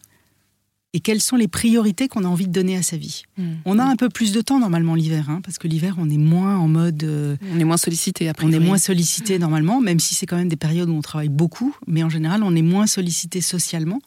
et 0.94 1.02
quelles 1.02 1.22
sont 1.22 1.36
les 1.36 1.50
priorités 1.50 2.08
qu'on 2.08 2.24
a 2.24 2.30
envie 2.30 2.48
de 2.48 2.54
donner 2.54 2.78
à 2.78 2.82
sa 2.82 2.96
vie. 2.96 3.24
Hmm. 3.38 3.56
On 3.66 3.78
a 3.78 3.84
un 3.84 3.98
peu 3.98 4.08
plus 4.08 4.32
de 4.32 4.40
temps 4.40 4.58
normalement 4.58 4.96
l'hiver, 4.96 5.30
hein, 5.30 5.42
parce 5.44 5.58
que 5.58 5.68
l'hiver 5.68 5.96
on 5.98 6.10
est 6.10 6.18
moins 6.18 6.56
en 6.56 6.70
mode. 6.70 7.04
Euh, 7.04 7.36
on 7.54 7.60
est 7.60 7.66
moins 7.66 7.76
sollicité 7.76 8.30
après. 8.30 8.46
On 8.46 8.54
est 8.54 8.60
moins 8.60 8.78
sollicité 8.78 9.38
normalement, 9.38 9.82
même 9.82 10.00
si 10.00 10.16
c'est 10.16 10.26
quand 10.26 10.38
même 10.38 10.48
des 10.48 10.56
périodes 10.56 10.88
où 10.88 10.94
on 10.94 11.02
travaille 11.02 11.28
beaucoup, 11.28 11.76
mais 11.88 12.04
en 12.04 12.10
général 12.10 12.42
on 12.42 12.56
est 12.56 12.62
moins 12.62 12.88
sollicité 12.88 13.42
socialement, 13.42 14.00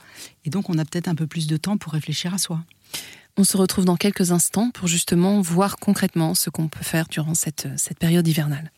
et 0.47 0.51
donc 0.51 0.71
on 0.71 0.79
a 0.79 0.87
peut-être 0.87 1.09
un 1.09 1.15
peu 1.15 1.27
plus 1.27 1.47
de 1.47 1.59
temps 1.59 1.77
pour 1.77 1.93
réfléchir 1.93 2.33
à 2.33 2.39
soi. 2.39 2.65
On 3.37 3.45
se 3.45 3.59
retrouve 3.59 3.85
dans 3.85 3.97
quelques 3.97 4.33
instants 4.33 4.71
pour 4.71 4.89
justement 4.89 5.43
voir 5.43 5.77
concrètement 5.77 6.35
ce 6.35 6.49
qu'on 6.49 6.69
peut 6.69 6.83
faire 6.83 7.09
durant 7.09 7.35
cette, 7.35 7.69
cette 7.77 7.99
période 7.99 8.27
hivernale. 8.27 8.73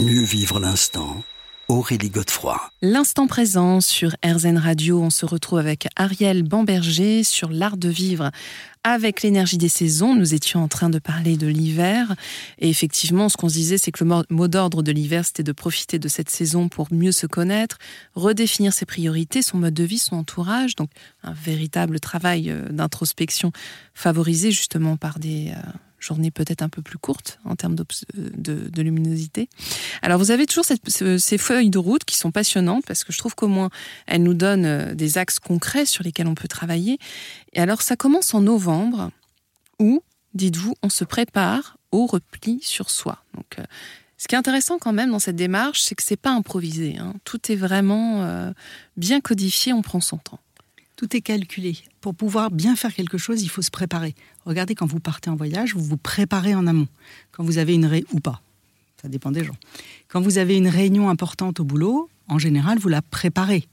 Mieux 0.00 0.22
vivre 0.22 0.60
l'instant. 0.60 1.24
Aurélie 1.66 2.08
Godefroy. 2.08 2.56
L'instant 2.82 3.26
présent 3.26 3.80
sur 3.80 4.14
RZN 4.24 4.56
Radio, 4.56 5.02
on 5.02 5.10
se 5.10 5.26
retrouve 5.26 5.58
avec 5.58 5.88
Ariel 5.96 6.44
Bamberger 6.44 7.24
sur 7.24 7.50
l'art 7.50 7.76
de 7.76 7.88
vivre 7.88 8.30
avec 8.84 9.22
l'énergie 9.22 9.58
des 9.58 9.68
saisons. 9.68 10.14
Nous 10.14 10.34
étions 10.34 10.62
en 10.62 10.68
train 10.68 10.88
de 10.88 11.00
parler 11.00 11.36
de 11.36 11.48
l'hiver 11.48 12.14
et 12.60 12.70
effectivement, 12.70 13.28
ce 13.28 13.36
qu'on 13.36 13.48
se 13.48 13.54
disait, 13.54 13.76
c'est 13.76 13.90
que 13.90 14.04
le 14.04 14.22
mot 14.30 14.46
d'ordre 14.46 14.84
de 14.84 14.92
l'hiver, 14.92 15.26
c'était 15.26 15.42
de 15.42 15.50
profiter 15.50 15.98
de 15.98 16.06
cette 16.06 16.30
saison 16.30 16.68
pour 16.68 16.86
mieux 16.92 17.12
se 17.12 17.26
connaître, 17.26 17.78
redéfinir 18.14 18.72
ses 18.72 18.86
priorités, 18.86 19.42
son 19.42 19.58
mode 19.58 19.74
de 19.74 19.84
vie, 19.84 19.98
son 19.98 20.14
entourage. 20.14 20.76
Donc, 20.76 20.90
un 21.24 21.32
véritable 21.32 21.98
travail 21.98 22.50
euh, 22.50 22.68
d'introspection 22.70 23.50
favorisé 23.94 24.52
justement 24.52 24.96
par 24.96 25.18
des 25.18 25.52
euh, 25.56 25.70
journée 25.98 26.30
peut-être 26.30 26.62
un 26.62 26.68
peu 26.68 26.82
plus 26.82 26.98
courte 26.98 27.38
en 27.44 27.56
termes 27.56 27.76
euh, 28.16 28.30
de, 28.36 28.82
luminosité. 28.82 29.48
Alors 30.02 30.18
vous 30.18 30.30
avez 30.30 30.46
toujours 30.46 30.64
ces 30.64 31.38
feuilles 31.38 31.70
de 31.70 31.78
route 31.78 32.04
qui 32.04 32.16
sont 32.16 32.30
passionnantes 32.30 32.84
parce 32.86 33.04
que 33.04 33.12
je 33.12 33.18
trouve 33.18 33.34
qu'au 33.34 33.48
moins 33.48 33.70
elles 34.06 34.22
nous 34.22 34.34
donnent 34.34 34.64
euh, 34.64 34.94
des 34.94 35.18
axes 35.18 35.38
concrets 35.38 35.86
sur 35.86 36.04
lesquels 36.04 36.26
on 36.26 36.34
peut 36.34 36.48
travailler. 36.48 36.98
Et 37.52 37.60
alors 37.60 37.82
ça 37.82 37.96
commence 37.96 38.34
en 38.34 38.40
novembre 38.40 39.10
où, 39.78 40.02
dites-vous, 40.34 40.74
on 40.82 40.88
se 40.88 41.04
prépare 41.04 41.76
au 41.90 42.06
repli 42.06 42.60
sur 42.62 42.90
soi. 42.90 43.24
Donc 43.34 43.58
euh, 43.58 43.64
ce 44.16 44.28
qui 44.28 44.34
est 44.34 44.38
intéressant 44.38 44.78
quand 44.78 44.92
même 44.92 45.10
dans 45.10 45.20
cette 45.20 45.36
démarche, 45.36 45.80
c'est 45.80 45.94
que 45.94 46.02
c'est 46.02 46.16
pas 46.16 46.32
improvisé. 46.32 46.96
Hein. 46.98 47.14
Tout 47.24 47.52
est 47.52 47.56
vraiment 47.56 48.52
bien 48.96 49.20
codifié, 49.20 49.72
on 49.72 49.80
prend 49.80 50.00
son 50.00 50.16
temps. 50.16 50.40
Tout 50.98 51.16
est 51.16 51.20
calculé. 51.20 51.78
Pour 52.00 52.16
pouvoir 52.16 52.50
bien 52.50 52.74
faire 52.74 52.92
quelque 52.92 53.18
chose, 53.18 53.42
il 53.42 53.48
faut 53.48 53.62
se 53.62 53.70
préparer. 53.70 54.16
Regardez, 54.48 54.74
quand 54.74 54.86
vous 54.86 54.98
partez 54.98 55.28
en 55.28 55.36
voyage, 55.36 55.74
vous 55.74 55.84
vous 55.84 55.98
préparez 55.98 56.54
en 56.54 56.66
amont. 56.66 56.88
Quand 57.32 57.44
vous 57.44 57.58
avez 57.58 57.74
une 57.74 57.84
réunion, 57.84 58.08
ou 58.12 58.20
pas, 58.20 58.40
ça 59.02 59.06
dépend 59.06 59.30
des 59.30 59.44
gens. 59.44 59.56
Quand 60.08 60.22
vous 60.22 60.38
avez 60.38 60.56
une 60.56 60.68
réunion 60.68 61.10
importante 61.10 61.60
au 61.60 61.64
boulot, 61.64 62.08
en 62.28 62.38
général, 62.38 62.78
vous 62.78 62.88
la 62.88 63.02
préparez. 63.02 63.68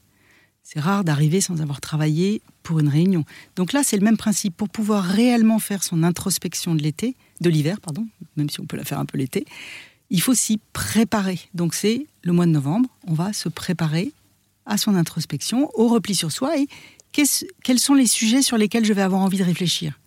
C'est 0.63 0.81
rare 0.81 1.05
d'arriver 1.05 1.39
sans 1.39 1.61
avoir 1.61 1.79
travaillé 1.79 2.41
pour 2.61 2.81
une 2.81 2.89
réunion. 2.89 3.23
Donc 3.55 3.71
là, 3.71 3.83
c'est 3.85 3.95
le 3.95 4.03
même 4.03 4.17
principe. 4.17 4.57
Pour 4.57 4.67
pouvoir 4.67 5.05
réellement 5.05 5.59
faire 5.59 5.81
son 5.81 6.03
introspection 6.03 6.75
de 6.75 6.83
l'été, 6.83 7.15
de 7.39 7.49
l'hiver, 7.49 7.79
pardon, 7.79 8.05
même 8.35 8.49
si 8.49 8.59
on 8.59 8.65
peut 8.65 8.75
la 8.75 8.83
faire 8.83 8.99
un 8.99 9.05
peu 9.05 9.17
l'été, 9.17 9.45
il 10.09 10.19
faut 10.19 10.33
s'y 10.33 10.59
préparer. 10.73 11.39
Donc 11.53 11.73
c'est 11.73 12.05
le 12.21 12.33
mois 12.33 12.47
de 12.47 12.51
novembre, 12.51 12.89
on 13.07 13.13
va 13.13 13.31
se 13.31 13.47
préparer 13.47 14.11
à 14.65 14.77
son 14.77 14.95
introspection, 14.95 15.69
au 15.75 15.87
repli 15.87 16.15
sur 16.15 16.33
soi 16.33 16.59
et 16.59 16.67
quels 17.13 17.79
sont 17.79 17.93
les 17.93 18.07
sujets 18.07 18.41
sur 18.41 18.57
lesquels 18.57 18.83
je 18.83 18.91
vais 18.91 19.03
avoir 19.03 19.21
envie 19.21 19.37
de 19.37 19.43
réfléchir? 19.45 19.97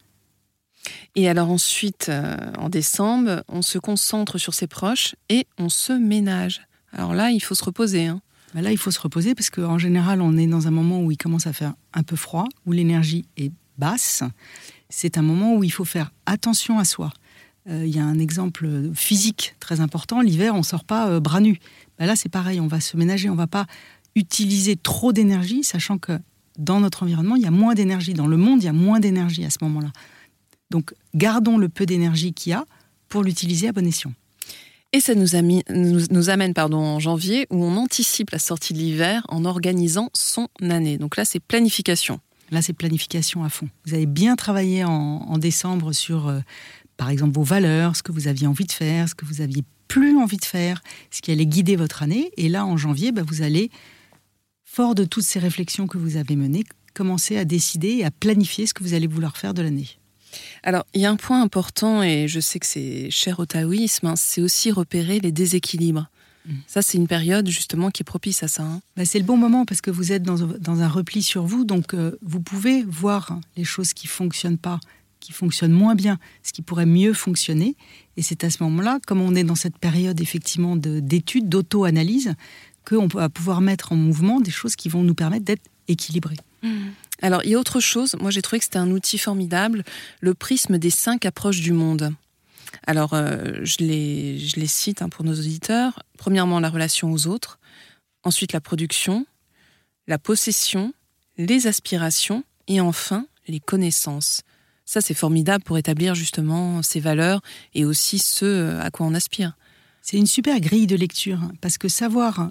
Et 1.15 1.29
alors 1.29 1.51
ensuite, 1.51 2.09
euh, 2.09 2.37
en 2.59 2.69
décembre, 2.69 3.43
on 3.49 3.63
se 3.63 3.79
concentre 3.79 4.39
sur 4.39 4.55
ses 4.55 4.67
proches 4.67 5.17
et 5.29 5.47
on 5.59 5.69
se 5.69 5.93
ménage. 5.93 6.63
Alors 6.93 7.15
là, 7.15 7.31
il 7.31 7.41
faut 7.41 7.55
se 7.55 7.65
reposer. 7.65 8.07
Hein. 8.07 8.21
Bah 8.55 8.63
là, 8.63 8.73
il 8.73 8.79
faut 8.79 8.91
se 8.91 9.01
reposer 9.01 9.35
parce 9.35 9.51
qu'en 9.51 9.79
général, 9.79 10.23
on 10.23 10.37
est 10.37 10.47
dans 10.47 10.69
un 10.69 10.71
moment 10.71 11.03
où 11.03 11.11
il 11.11 11.17
commence 11.17 11.47
à 11.47 11.53
faire 11.53 11.75
un 11.93 12.03
peu 12.03 12.17
froid, 12.17 12.47
où 12.67 12.73
l'énergie 12.73 13.27
est 13.37 13.53
basse. 13.77 14.23
C'est 14.89 15.19
un 15.19 15.23
moment 15.23 15.55
où 15.55 15.65
il 15.65 15.73
faut 15.73 15.85
faire 15.85 16.13
attention 16.27 16.79
à 16.79 16.85
soi. 16.85 17.13
Euh, 17.69 17.85
il 17.85 17.95
y 17.95 17.99
a 17.99 18.05
un 18.05 18.19
exemple 18.19 18.69
physique 18.95 19.55
très 19.61 19.81
important. 19.81 20.21
L'hiver, 20.23 20.55
on 20.55 20.59
ne 20.59 20.63
sort 20.63 20.85
pas 20.85 21.09
euh, 21.09 21.21
bras 21.21 21.41
nus. 21.41 21.59
Bah 21.99 22.07
là, 22.07 22.17
c'est 22.17 22.31
pareil. 22.31 22.61
On 22.61 22.69
va 22.69 22.81
se 22.81 22.97
ménager. 22.97 23.29
On 23.29 23.33
ne 23.33 23.39
va 23.39 23.47
pas 23.47 23.67
utiliser 24.15 24.77
trop 24.77 25.13
d'énergie, 25.13 25.63
sachant 25.63 25.99
que 25.99 26.19
dans 26.57 26.81
notre 26.81 27.03
environnement, 27.03 27.37
il 27.37 27.43
y 27.43 27.47
a 27.47 27.51
moins 27.51 27.75
d'énergie. 27.75 28.15
Dans 28.15 28.27
le 28.27 28.37
monde, 28.37 28.63
il 28.63 28.67
y 28.67 28.69
a 28.69 28.73
moins 28.73 28.99
d'énergie 28.99 29.45
à 29.45 29.51
ce 29.51 29.59
moment-là. 29.63 29.93
Donc, 30.71 30.95
gardons 31.15 31.59
le 31.59 31.69
peu 31.69 31.87
d'énergie 31.87 32.33
qu'il 32.33 32.51
y 32.51 32.53
a 32.55 32.65
pour 33.09 33.23
l'utiliser 33.23 33.69
à 33.69 33.73
bon 33.73 33.87
escient. 33.87 34.13
Et 34.93 35.01
ça 35.01 35.15
nous, 35.15 35.35
amène 36.31 36.55
pardon, 36.55 36.79
en 36.79 36.99
janvier 36.99 37.47
où 37.51 37.63
on 37.63 37.77
anticipe 37.77 38.31
la 38.31 38.39
sortie 38.39 38.73
de 38.73 38.79
l'hiver 38.79 39.23
en 39.29 39.45
organisant 39.45 40.09
son 40.15 40.49
année. 40.63 40.97
Donc 40.97 41.17
là, 41.17 41.27
c'est 41.27 41.41
planification. 41.41 42.21
Là, 42.51 42.63
c'est 42.63 42.73
planification 42.73 43.45
à 43.45 43.51
fond. 43.51 43.69
Vous 43.85 43.93
avez 43.93 44.07
bien 44.07 44.35
travaillé 44.35 44.85
en, 44.85 45.37
décembre 45.37 45.93
sur, 45.93 46.29
euh, 46.29 46.41
par 46.97 47.11
exemple, 47.11 47.35
vos 47.35 47.43
valeurs, 47.43 47.97
ce 47.97 48.03
que 48.03 48.13
vous 48.13 48.29
aviez 48.29 48.47
envie 48.47 48.65
de 48.65 48.73
faire, 48.73 49.11
ce 49.11 49.15
que 49.15 49.27
vous 49.27 49.43
aviez 49.43 49.63
plus 49.89 50.17
envie 50.17 50.39
de 50.39 50.45
faire, 50.47 50.83
ce 51.11 51.21
qui 51.21 51.33
allait 51.33 51.47
guider 51.47 51.77
votre 51.77 52.03
année. 52.03 52.31
Et 52.39 52.49
là, 52.49 52.65
en 52.65 52.79
janvier, 52.79 53.13
bah, 53.13 53.23
vous 53.27 53.43
allez 53.43 53.71
fort 54.65 54.95
de 54.95 55.05
toutes 55.05 55.25
ces 55.25 55.39
réflexions 55.39 55.87
que 55.87 55.99
vous 55.99 56.17
avez 56.17 56.37
menées, 56.37 56.65
commencez 56.95 57.37
à 57.37 57.45
décider 57.45 57.89
et 57.89 58.05
à 58.05 58.11
planifier 58.11 58.67
ce 58.67 58.73
que 58.73 58.83
vous 58.83 58.95
allez 58.95 59.07
vouloir 59.07 59.37
faire 59.37 59.53
de 59.53 59.61
l'année. 59.61 59.99
Alors, 60.63 60.85
il 60.95 61.01
y 61.01 61.07
a 61.07 61.11
un 61.11 61.17
point 61.17 61.43
important, 61.43 62.03
et 62.03 62.29
je 62.29 62.41
sais 62.41 62.59
que 62.59 62.67
c'est 62.67 63.11
cher 63.11 63.41
au 63.41 63.47
taoïsme, 63.47 64.07
hein, 64.07 64.17
c'est 64.17 64.41
aussi 64.41 64.71
repérer 64.71 65.21
les 65.21 65.33
déséquilibres. 65.33 66.09
Mm. 66.47 66.53
Ça, 66.67 66.83
c'est 66.83 66.99
une 66.99 67.07
période 67.07 67.49
justement 67.49 67.91
qui 67.91 68.03
est 68.03 68.05
propice 68.05 68.43
à 68.43 68.49
ça. 68.49 68.63
Hein. 68.63 68.81
Bah, 68.97 69.05
c'est 69.05 69.19
le 69.19 69.25
bon 69.25 69.37
moment 69.37 69.65
parce 69.65 69.81
que 69.81 69.91
vous 69.91 70.13
êtes 70.13 70.23
dans, 70.23 70.43
un 70.43 70.89
repli 70.89 71.23
sur 71.23 71.45
vous, 71.45 71.65
donc 71.65 71.95
euh, 71.95 72.19
vous 72.23 72.41
pouvez 72.41 72.83
voir 72.83 73.39
les 73.57 73.65
choses 73.65 73.93
qui 73.93 74.07
fonctionnent 74.07 74.59
pas, 74.59 74.81
qui 75.21 75.33
fonctionnent 75.33 75.73
moins 75.73 75.95
bien, 75.95 76.19
ce 76.43 76.53
qui 76.53 76.63
pourrait 76.63 76.87
mieux 76.87 77.13
fonctionner. 77.13 77.77
Et 78.17 78.23
c'est 78.23 78.45
à 78.45 78.51
ce 78.51 78.63
moment-là, 78.63 78.99
comme 79.07 79.21
on 79.21 79.35
est 79.35 79.45
dans 79.45 79.55
cette 79.55 79.79
période 79.79 80.21
effectivement 80.21 80.77
d'études, 80.77 81.49
d'auto-analyse, 81.49 82.35
qu'on 82.87 83.07
va 83.07 83.29
pouvoir 83.29 83.61
mettre 83.61 83.93
en 83.93 83.97
mouvement 83.97 84.41
des 84.41 84.51
choses 84.51 84.75
qui 84.75 84.89
vont 84.89 85.03
nous 85.03 85.15
permettre 85.15 85.45
d'être 85.45 85.67
équilibrés. 85.89 86.37
Mmh. 86.63 86.69
Alors, 87.21 87.45
il 87.45 87.51
y 87.51 87.55
a 87.55 87.59
autre 87.59 87.81
chose. 87.81 88.17
Moi, 88.21 88.31
j'ai 88.31 88.43
trouvé 88.43 88.59
que 88.59 88.65
c'était 88.65 88.79
un 88.79 88.91
outil 88.91 89.19
formidable, 89.19 89.85
le 90.21 90.35
prisme 90.35 90.79
des 90.79 90.91
cinq 90.91 91.27
approches 91.27 91.61
du 91.61 91.73
monde. 91.73 92.15
Alors, 92.87 93.15
euh, 93.15 93.61
je, 93.63 93.79
les, 93.81 94.39
je 94.39 94.57
les 94.57 94.67
cite 94.67 95.03
hein, 95.03 95.09
pour 95.09 95.25
nos 95.25 95.35
auditeurs. 95.35 96.03
Premièrement, 96.17 96.61
la 96.61 96.71
relation 96.71 97.13
aux 97.13 97.27
autres. 97.27 97.59
Ensuite, 98.23 98.53
la 98.53 98.61
production, 98.61 99.27
la 100.07 100.19
possession, 100.19 100.93
les 101.37 101.67
aspirations 101.67 102.45
et 102.67 102.81
enfin, 102.81 103.27
les 103.47 103.61
connaissances. 103.61 104.43
Ça, 104.85 105.01
c'est 105.01 105.15
formidable 105.15 105.65
pour 105.65 105.77
établir 105.77 106.15
justement 106.15 106.83
ces 106.83 107.01
valeurs 107.01 107.43
et 107.75 107.85
aussi 107.85 108.19
ce 108.19 108.79
à 108.79 108.91
quoi 108.91 109.07
on 109.07 109.15
aspire. 109.15 109.53
C'est 110.01 110.17
une 110.17 110.27
super 110.27 110.61
grille 110.61 110.87
de 110.87 110.97
lecture 110.97 111.43
hein, 111.43 111.53
parce 111.61 111.77
que 111.77 111.89
savoir 111.89 112.51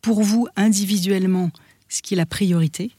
pour 0.00 0.22
vous 0.22 0.46
individuellement 0.56 1.50
ce 1.88 2.02
qui 2.02 2.14
est 2.14 2.16
la 2.16 2.26
priorité, 2.26 2.92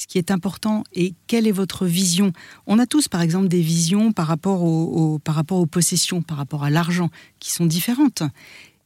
ce 0.00 0.06
qui 0.06 0.16
est 0.16 0.30
important 0.30 0.82
et 0.94 1.12
quelle 1.26 1.46
est 1.46 1.52
votre 1.52 1.84
vision. 1.84 2.32
On 2.66 2.78
a 2.78 2.86
tous, 2.86 3.06
par 3.06 3.20
exemple, 3.20 3.48
des 3.48 3.60
visions 3.60 4.12
par 4.12 4.28
rapport, 4.28 5.20
par 5.20 5.34
rapport 5.34 5.58
aux 5.58 5.66
possessions, 5.66 6.22
par 6.22 6.38
rapport 6.38 6.64
à 6.64 6.70
l'argent, 6.70 7.10
qui 7.38 7.50
sont 7.50 7.66
différentes. 7.66 8.22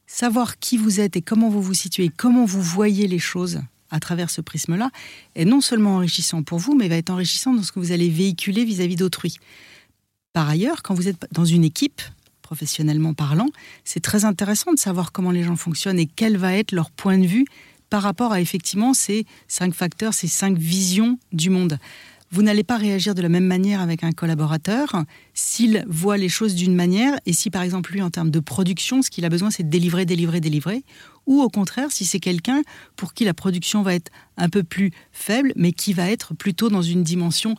Savoir 0.07 0.59
qui 0.59 0.75
vous 0.75 0.99
êtes 0.99 1.15
et 1.15 1.21
comment 1.21 1.47
vous 1.47 1.61
vous 1.61 1.73
situez, 1.73 2.09
comment 2.09 2.43
vous 2.43 2.61
voyez 2.61 3.07
les 3.07 3.19
choses 3.19 3.61
à 3.91 4.01
travers 4.01 4.29
ce 4.29 4.41
prisme-là, 4.41 4.89
est 5.35 5.45
non 5.45 5.61
seulement 5.61 5.95
enrichissant 5.95 6.43
pour 6.43 6.59
vous, 6.59 6.75
mais 6.75 6.89
va 6.89 6.97
être 6.97 7.11
enrichissant 7.11 7.53
dans 7.53 7.63
ce 7.63 7.71
que 7.71 7.79
vous 7.79 7.93
allez 7.93 8.09
véhiculer 8.09 8.65
vis-à-vis 8.65 8.97
d'autrui. 8.97 9.37
Par 10.33 10.49
ailleurs, 10.49 10.83
quand 10.83 10.95
vous 10.95 11.07
êtes 11.07 11.27
dans 11.31 11.45
une 11.45 11.63
équipe, 11.63 12.01
professionnellement 12.41 13.13
parlant, 13.13 13.47
c'est 13.85 14.01
très 14.01 14.25
intéressant 14.25 14.73
de 14.73 14.79
savoir 14.79 15.13
comment 15.13 15.31
les 15.31 15.43
gens 15.43 15.55
fonctionnent 15.55 15.99
et 15.99 16.07
quel 16.07 16.35
va 16.35 16.53
être 16.53 16.73
leur 16.73 16.91
point 16.91 17.17
de 17.17 17.25
vue 17.25 17.45
par 17.89 18.03
rapport 18.03 18.31
à 18.31 18.41
effectivement 18.41 18.93
ces 18.93 19.25
cinq 19.47 19.73
facteurs, 19.73 20.13
ces 20.13 20.27
cinq 20.27 20.57
visions 20.57 21.17
du 21.31 21.49
monde. 21.49 21.77
Vous 22.31 22.41
n'allez 22.41 22.63
pas 22.63 22.77
réagir 22.77 23.15
de 23.15 23.21
la 23.21 23.29
même 23.29 23.45
manière 23.45 23.79
avec 23.79 24.03
un 24.03 24.11
collaborateur 24.11 25.03
s'il 25.33 25.85
voit 25.87 26.17
les 26.17 26.27
choses 26.27 26.55
d'une 26.55 26.75
manière 26.75 27.17
et 27.25 27.33
si 27.33 27.49
par 27.49 27.61
exemple 27.61 27.93
lui 27.93 28.01
en 28.01 28.09
termes 28.09 28.31
de 28.31 28.39
production, 28.39 29.01
ce 29.01 29.09
qu'il 29.09 29.25
a 29.25 29.29
besoin 29.29 29.51
c'est 29.51 29.63
de 29.63 29.69
délivrer, 29.69 30.05
délivrer, 30.05 30.41
délivrer, 30.41 30.83
ou 31.27 31.41
au 31.41 31.49
contraire 31.49 31.91
si 31.91 32.03
c'est 32.03 32.19
quelqu'un 32.19 32.61
pour 32.95 33.13
qui 33.13 33.23
la 33.23 33.33
production 33.33 33.83
va 33.83 33.93
être 33.93 34.11
un 34.37 34.49
peu 34.49 34.63
plus 34.63 34.91
faible 35.11 35.53
mais 35.55 35.71
qui 35.71 35.93
va 35.93 36.09
être 36.09 36.33
plutôt 36.33 36.69
dans 36.69 36.81
une 36.81 37.03
dimension 37.03 37.55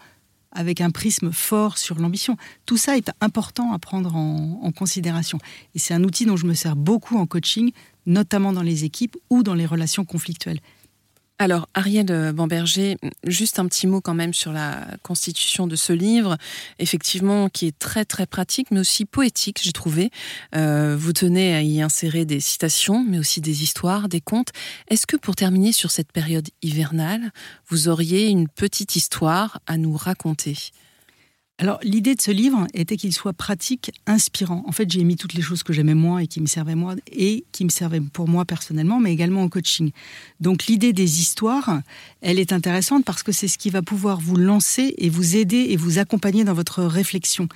avec 0.57 0.81
un 0.81 0.91
prisme 0.91 1.33
fort 1.33 1.79
sur 1.79 1.99
l'ambition. 1.99 2.37
Tout 2.65 2.77
ça 2.77 2.97
est 2.97 3.11
important 3.21 3.73
à 3.73 3.79
prendre 3.79 4.17
en, 4.17 4.73
considération. 4.73 5.39
Et 5.75 5.79
c'est 5.79 5.95
un 5.95 6.03
outil 6.03 6.27
dont 6.27 6.37
je 6.37 6.47
me 6.47 6.55
sers 6.55 6.77
beaucoup 6.77 7.17
en 7.17 7.27
coaching, 7.27 7.71
notamment 8.07 8.53
dans 8.53 8.63
les 8.63 8.85
équipes 8.85 9.17
ou 9.31 9.43
dans 9.43 9.55
les 9.55 9.67
relations 9.67 10.05
conflictuelles. 10.05 10.61
Alors, 11.39 11.69
Ariel 11.75 12.33
Bamberger, 12.33 12.97
juste 13.27 13.59
un 13.59 13.67
petit 13.67 13.87
mot 13.87 14.01
quand 14.01 14.15
même 14.15 14.33
sur 14.33 14.53
la 14.53 14.87
constitution 15.03 15.67
de 15.67 15.77
ce 15.77 15.93
livre, 15.93 16.39
effectivement, 16.79 17.51
qui 17.51 17.67
est 17.67 17.79
très 17.79 18.07
très 18.07 18.25
pratique, 18.25 18.71
mais 18.71 18.81
aussi 18.81 19.05
poétique, 19.05 19.61
j'ai 19.63 19.73
trouvé. 19.73 20.11
Euh, 20.55 20.97
vous 20.99 21.13
tenez 21.13 21.55
à 21.55 21.61
y 21.61 21.83
insérer 21.83 22.25
des 22.25 22.41
citations, 22.41 23.05
mais 23.07 23.19
aussi 23.19 23.43
des 23.43 23.63
histoires, 23.63 24.09
des 24.09 24.23
contes. 24.23 24.49
Est-ce 24.89 25.07
que 25.07 25.19
pour 25.19 25.37
terminer 25.37 25.73
sur 25.73 25.91
cette 25.91 26.11
période 26.11 26.49
hivernale, 26.63 27.31
vous 27.69 27.89
auriez 27.89 28.29
une 28.29 28.49
petite 28.49 28.97
histoire 28.97 29.61
à 29.67 29.77
nous 29.77 29.95
raconter? 29.95 30.57
Alors 31.59 31.79
l'idée 31.83 32.15
de 32.15 32.21
ce 32.21 32.31
livre 32.31 32.67
était 32.75 32.99
qu'il 32.99 33.15
soit 33.15 33.33
pratique, 33.33 33.91
inspirant. 34.07 34.63
En 34.67 34.73
fait, 34.73 34.91
j'ai 34.91 35.03
mis 35.05 35.17
toutes 35.17 35.33
les 35.33 35.41
choses 35.41 35.63
que 35.63 35.73
j'aimais 35.73 35.95
moi 35.95 36.23
et 36.23 36.27
qui 36.27 36.43
me 36.43 36.47
servaient 36.47 36.75
moi 36.75 36.97
et 37.11 37.45
qui 37.51 37.65
me 37.65 37.71
servaient 37.71 38.01
pour 38.01 38.29
moi 38.29 38.45
personnellement, 38.45 39.01
mais 39.01 39.11
également 39.11 39.43
en 39.43 39.49
coaching. 39.49 39.91
Donc 40.39 40.67
l'idée 40.67 40.93
des 40.93 41.21
histoires, 41.21 41.81
elle 42.21 42.39
est 42.39 42.53
intéressante 42.53 43.07
parce 43.07 43.23
que 43.23 43.33
c'est 43.33 43.49
ce 43.49 43.57
qui 43.57 43.71
va 43.71 43.81
pouvoir 43.81 44.21
vous 44.21 44.37
lancer 44.37 44.95
et 44.99 45.09
vous 45.09 45.37
aider 45.37 45.69
et 45.71 45.77
vous 45.77 45.99
accompagner 45.99 46.45
dans 46.45 46.53
votre 46.53 46.83
réflexion. 46.83 47.49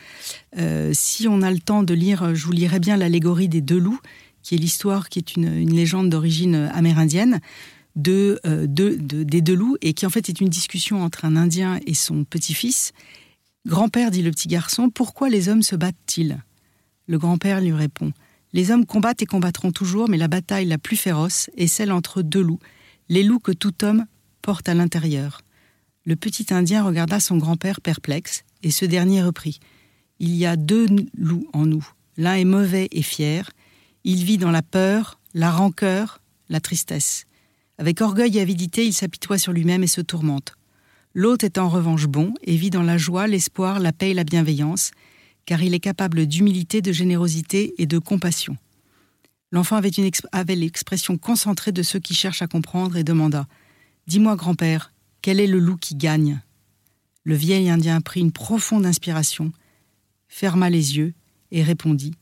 Euh, 0.57 0.93
si 0.95 1.29
on 1.29 1.43
a 1.43 1.51
le 1.51 1.59
temps 1.59 1.83
de 1.83 1.93
lire, 1.93 2.35
je 2.35 2.47
vous 2.47 2.53
lirai 2.53 2.81
bien 2.81 2.97
l'allégorie 2.97 3.51
des 3.51 3.61
deux 3.61 3.79
loups, 3.79 4.01
qui 4.43 4.55
est 4.55 4.59
l'histoire 4.59 5.11
qui 5.11 5.19
est 5.19 5.37
une, 5.37 5.75
légende 5.75 6.09
d'origine 6.09 6.71
amérindienne. 6.73 7.41
Euh, 8.09 8.39
de, 8.67 8.97
des 8.97 9.41
deux 9.43 9.55
loups 9.55 9.77
et 9.83 9.93
qui 9.93 10.07
en 10.07 10.11
fait 10.11 10.29
est 10.29 10.41
une 10.41 10.49
discussion 10.49 11.03
entre 11.03 11.25
un 11.25 11.37
Indien 11.37 11.81
et 11.87 11.93
son 11.93 12.25
petit-fils 12.25 12.95
Grand-père, 13.67 14.11
dit 14.11 14.23
le 14.23 14.31
petit 14.31 14.49
garçon, 14.49 14.89
pourquoi 14.89 15.29
les 15.29 15.51
hommes 15.51 15.63
se 15.63 15.77
battent-ils? 15.77 16.43
Le 17.07 17.19
grand-père 17.19 17.61
lui 17.61 17.73
répond 17.73 18.13
Les 18.55 18.71
hommes 18.71 18.87
combattent 18.87 19.21
et 19.21 19.27
combattront 19.27 19.71
toujours, 19.71 20.09
mais 20.09 20.17
la 20.17 20.29
bataille 20.29 20.65
la 20.65 20.79
plus 20.79 20.97
féroce 20.97 21.51
est 21.57 21.67
celle 21.67 21.93
entre 21.93 22.23
deux 22.23 22.41
loups, 22.41 22.61
les 23.11 23.23
loups 23.23 23.39
que 23.39 23.53
tout 23.53 23.85
homme 23.85 24.07
porte 24.41 24.69
à 24.69 24.75
l'intérieur. 24.75 25.43
Le 26.05 26.17
petit 26.17 26.47
Indien 26.55 26.83
regarda 26.83 27.21
son 27.21 27.37
grand-père 27.37 27.83
perplexe, 27.83 28.45
et 28.63 28.71
ce 28.71 28.87
dernier 28.87 29.23
reprit 29.23 29.61
Il 30.21 30.35
y 30.35 30.47
a 30.47 30.57
deux 30.57 30.87
loups 31.19 31.49
en 31.53 31.67
nous. 31.67 31.87
L'un 32.17 32.35
est 32.35 32.45
mauvais 32.45 32.89
et 32.93 33.03
fier. 33.03 33.51
Il 34.05 34.25
vit 34.25 34.39
dans 34.39 34.51
la 34.51 34.63
peur, 34.63 35.21
la 35.35 35.51
rancœur, 35.51 36.23
la 36.49 36.61
tristesse. 36.61 37.27
Avec 37.77 38.01
orgueil 38.01 38.39
et 38.39 38.41
avidité, 38.41 38.87
il 38.87 38.95
s'apitoie 38.95 39.39
sur 39.39 39.53
lui-même 39.53 39.83
et 39.83 39.87
se 39.87 40.01
tourmente. 40.01 40.55
L'autre 41.15 41.45
est 41.45 41.59
en 41.59 41.69
revanche 41.69 42.07
bon 42.07 42.35
et 42.43 42.57
vit 42.57 42.71
dans 42.71 42.83
la 42.83 42.97
joie, 42.97 43.27
l'espoir, 43.27 43.81
la 43.81 43.93
paix 43.93 44.11
et 44.11 44.15
la 44.15 44.25
bienveillance, 44.25 44.93
car 45.45 45.63
il 45.63 45.75
est 45.75 45.81
capable 45.81 46.27
d'humilité, 46.27 46.83
de 46.83 46.93
générosité 46.93 47.75
et 47.79 47.87
de 47.87 47.99
compassion. 47.99 48.57
L'enfant 49.51 49.77
avait, 49.77 49.91
avait 50.31 50.55
l'expression 50.55 51.19
concentrée 51.19 51.73
de 51.73 51.83
ceux 51.83 51.99
qui 51.99 52.15
cherchent 52.15 52.43
à 52.43 52.47
comprendre 52.47 52.97
et 52.97 53.03
demanda 53.03 53.47
Dis-moi, 54.07 54.37
grand-père, 54.37 54.93
quel 55.23 55.41
est 55.41 55.49
le 55.49 55.59
loup 55.59 55.77
qui 55.77 55.97
gagne? 55.97 56.41
Le 57.25 57.35
vieil 57.35 57.69
Indien 57.69 58.01
prit 58.01 58.21
une 58.21 58.33
profonde 58.33 58.87
inspiration, 58.87 59.53
ferma 60.29 60.71
les 60.71 60.97
yeux 60.97 61.15
et 61.51 61.63
répondit 61.65 62.15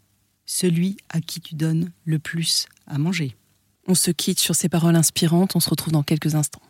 Celui 0.47 0.97
à 1.11 1.21
qui 1.21 1.41
tu 1.41 1.55
donnes 1.55 1.93
le 2.05 2.19
plus 2.19 2.67
à 2.87 2.97
manger. 2.97 3.37
On 3.87 3.95
se 3.95 4.11
quitte 4.11 4.39
sur 4.39 4.55
ces 4.55 4.71
paroles 4.71 4.97
inspirantes, 4.97 5.55
on 5.55 5.61
se 5.61 5.71
retrouve 5.71 5.93
dans 5.93 6.03
quelques 6.03 6.35
instants. 6.35 6.63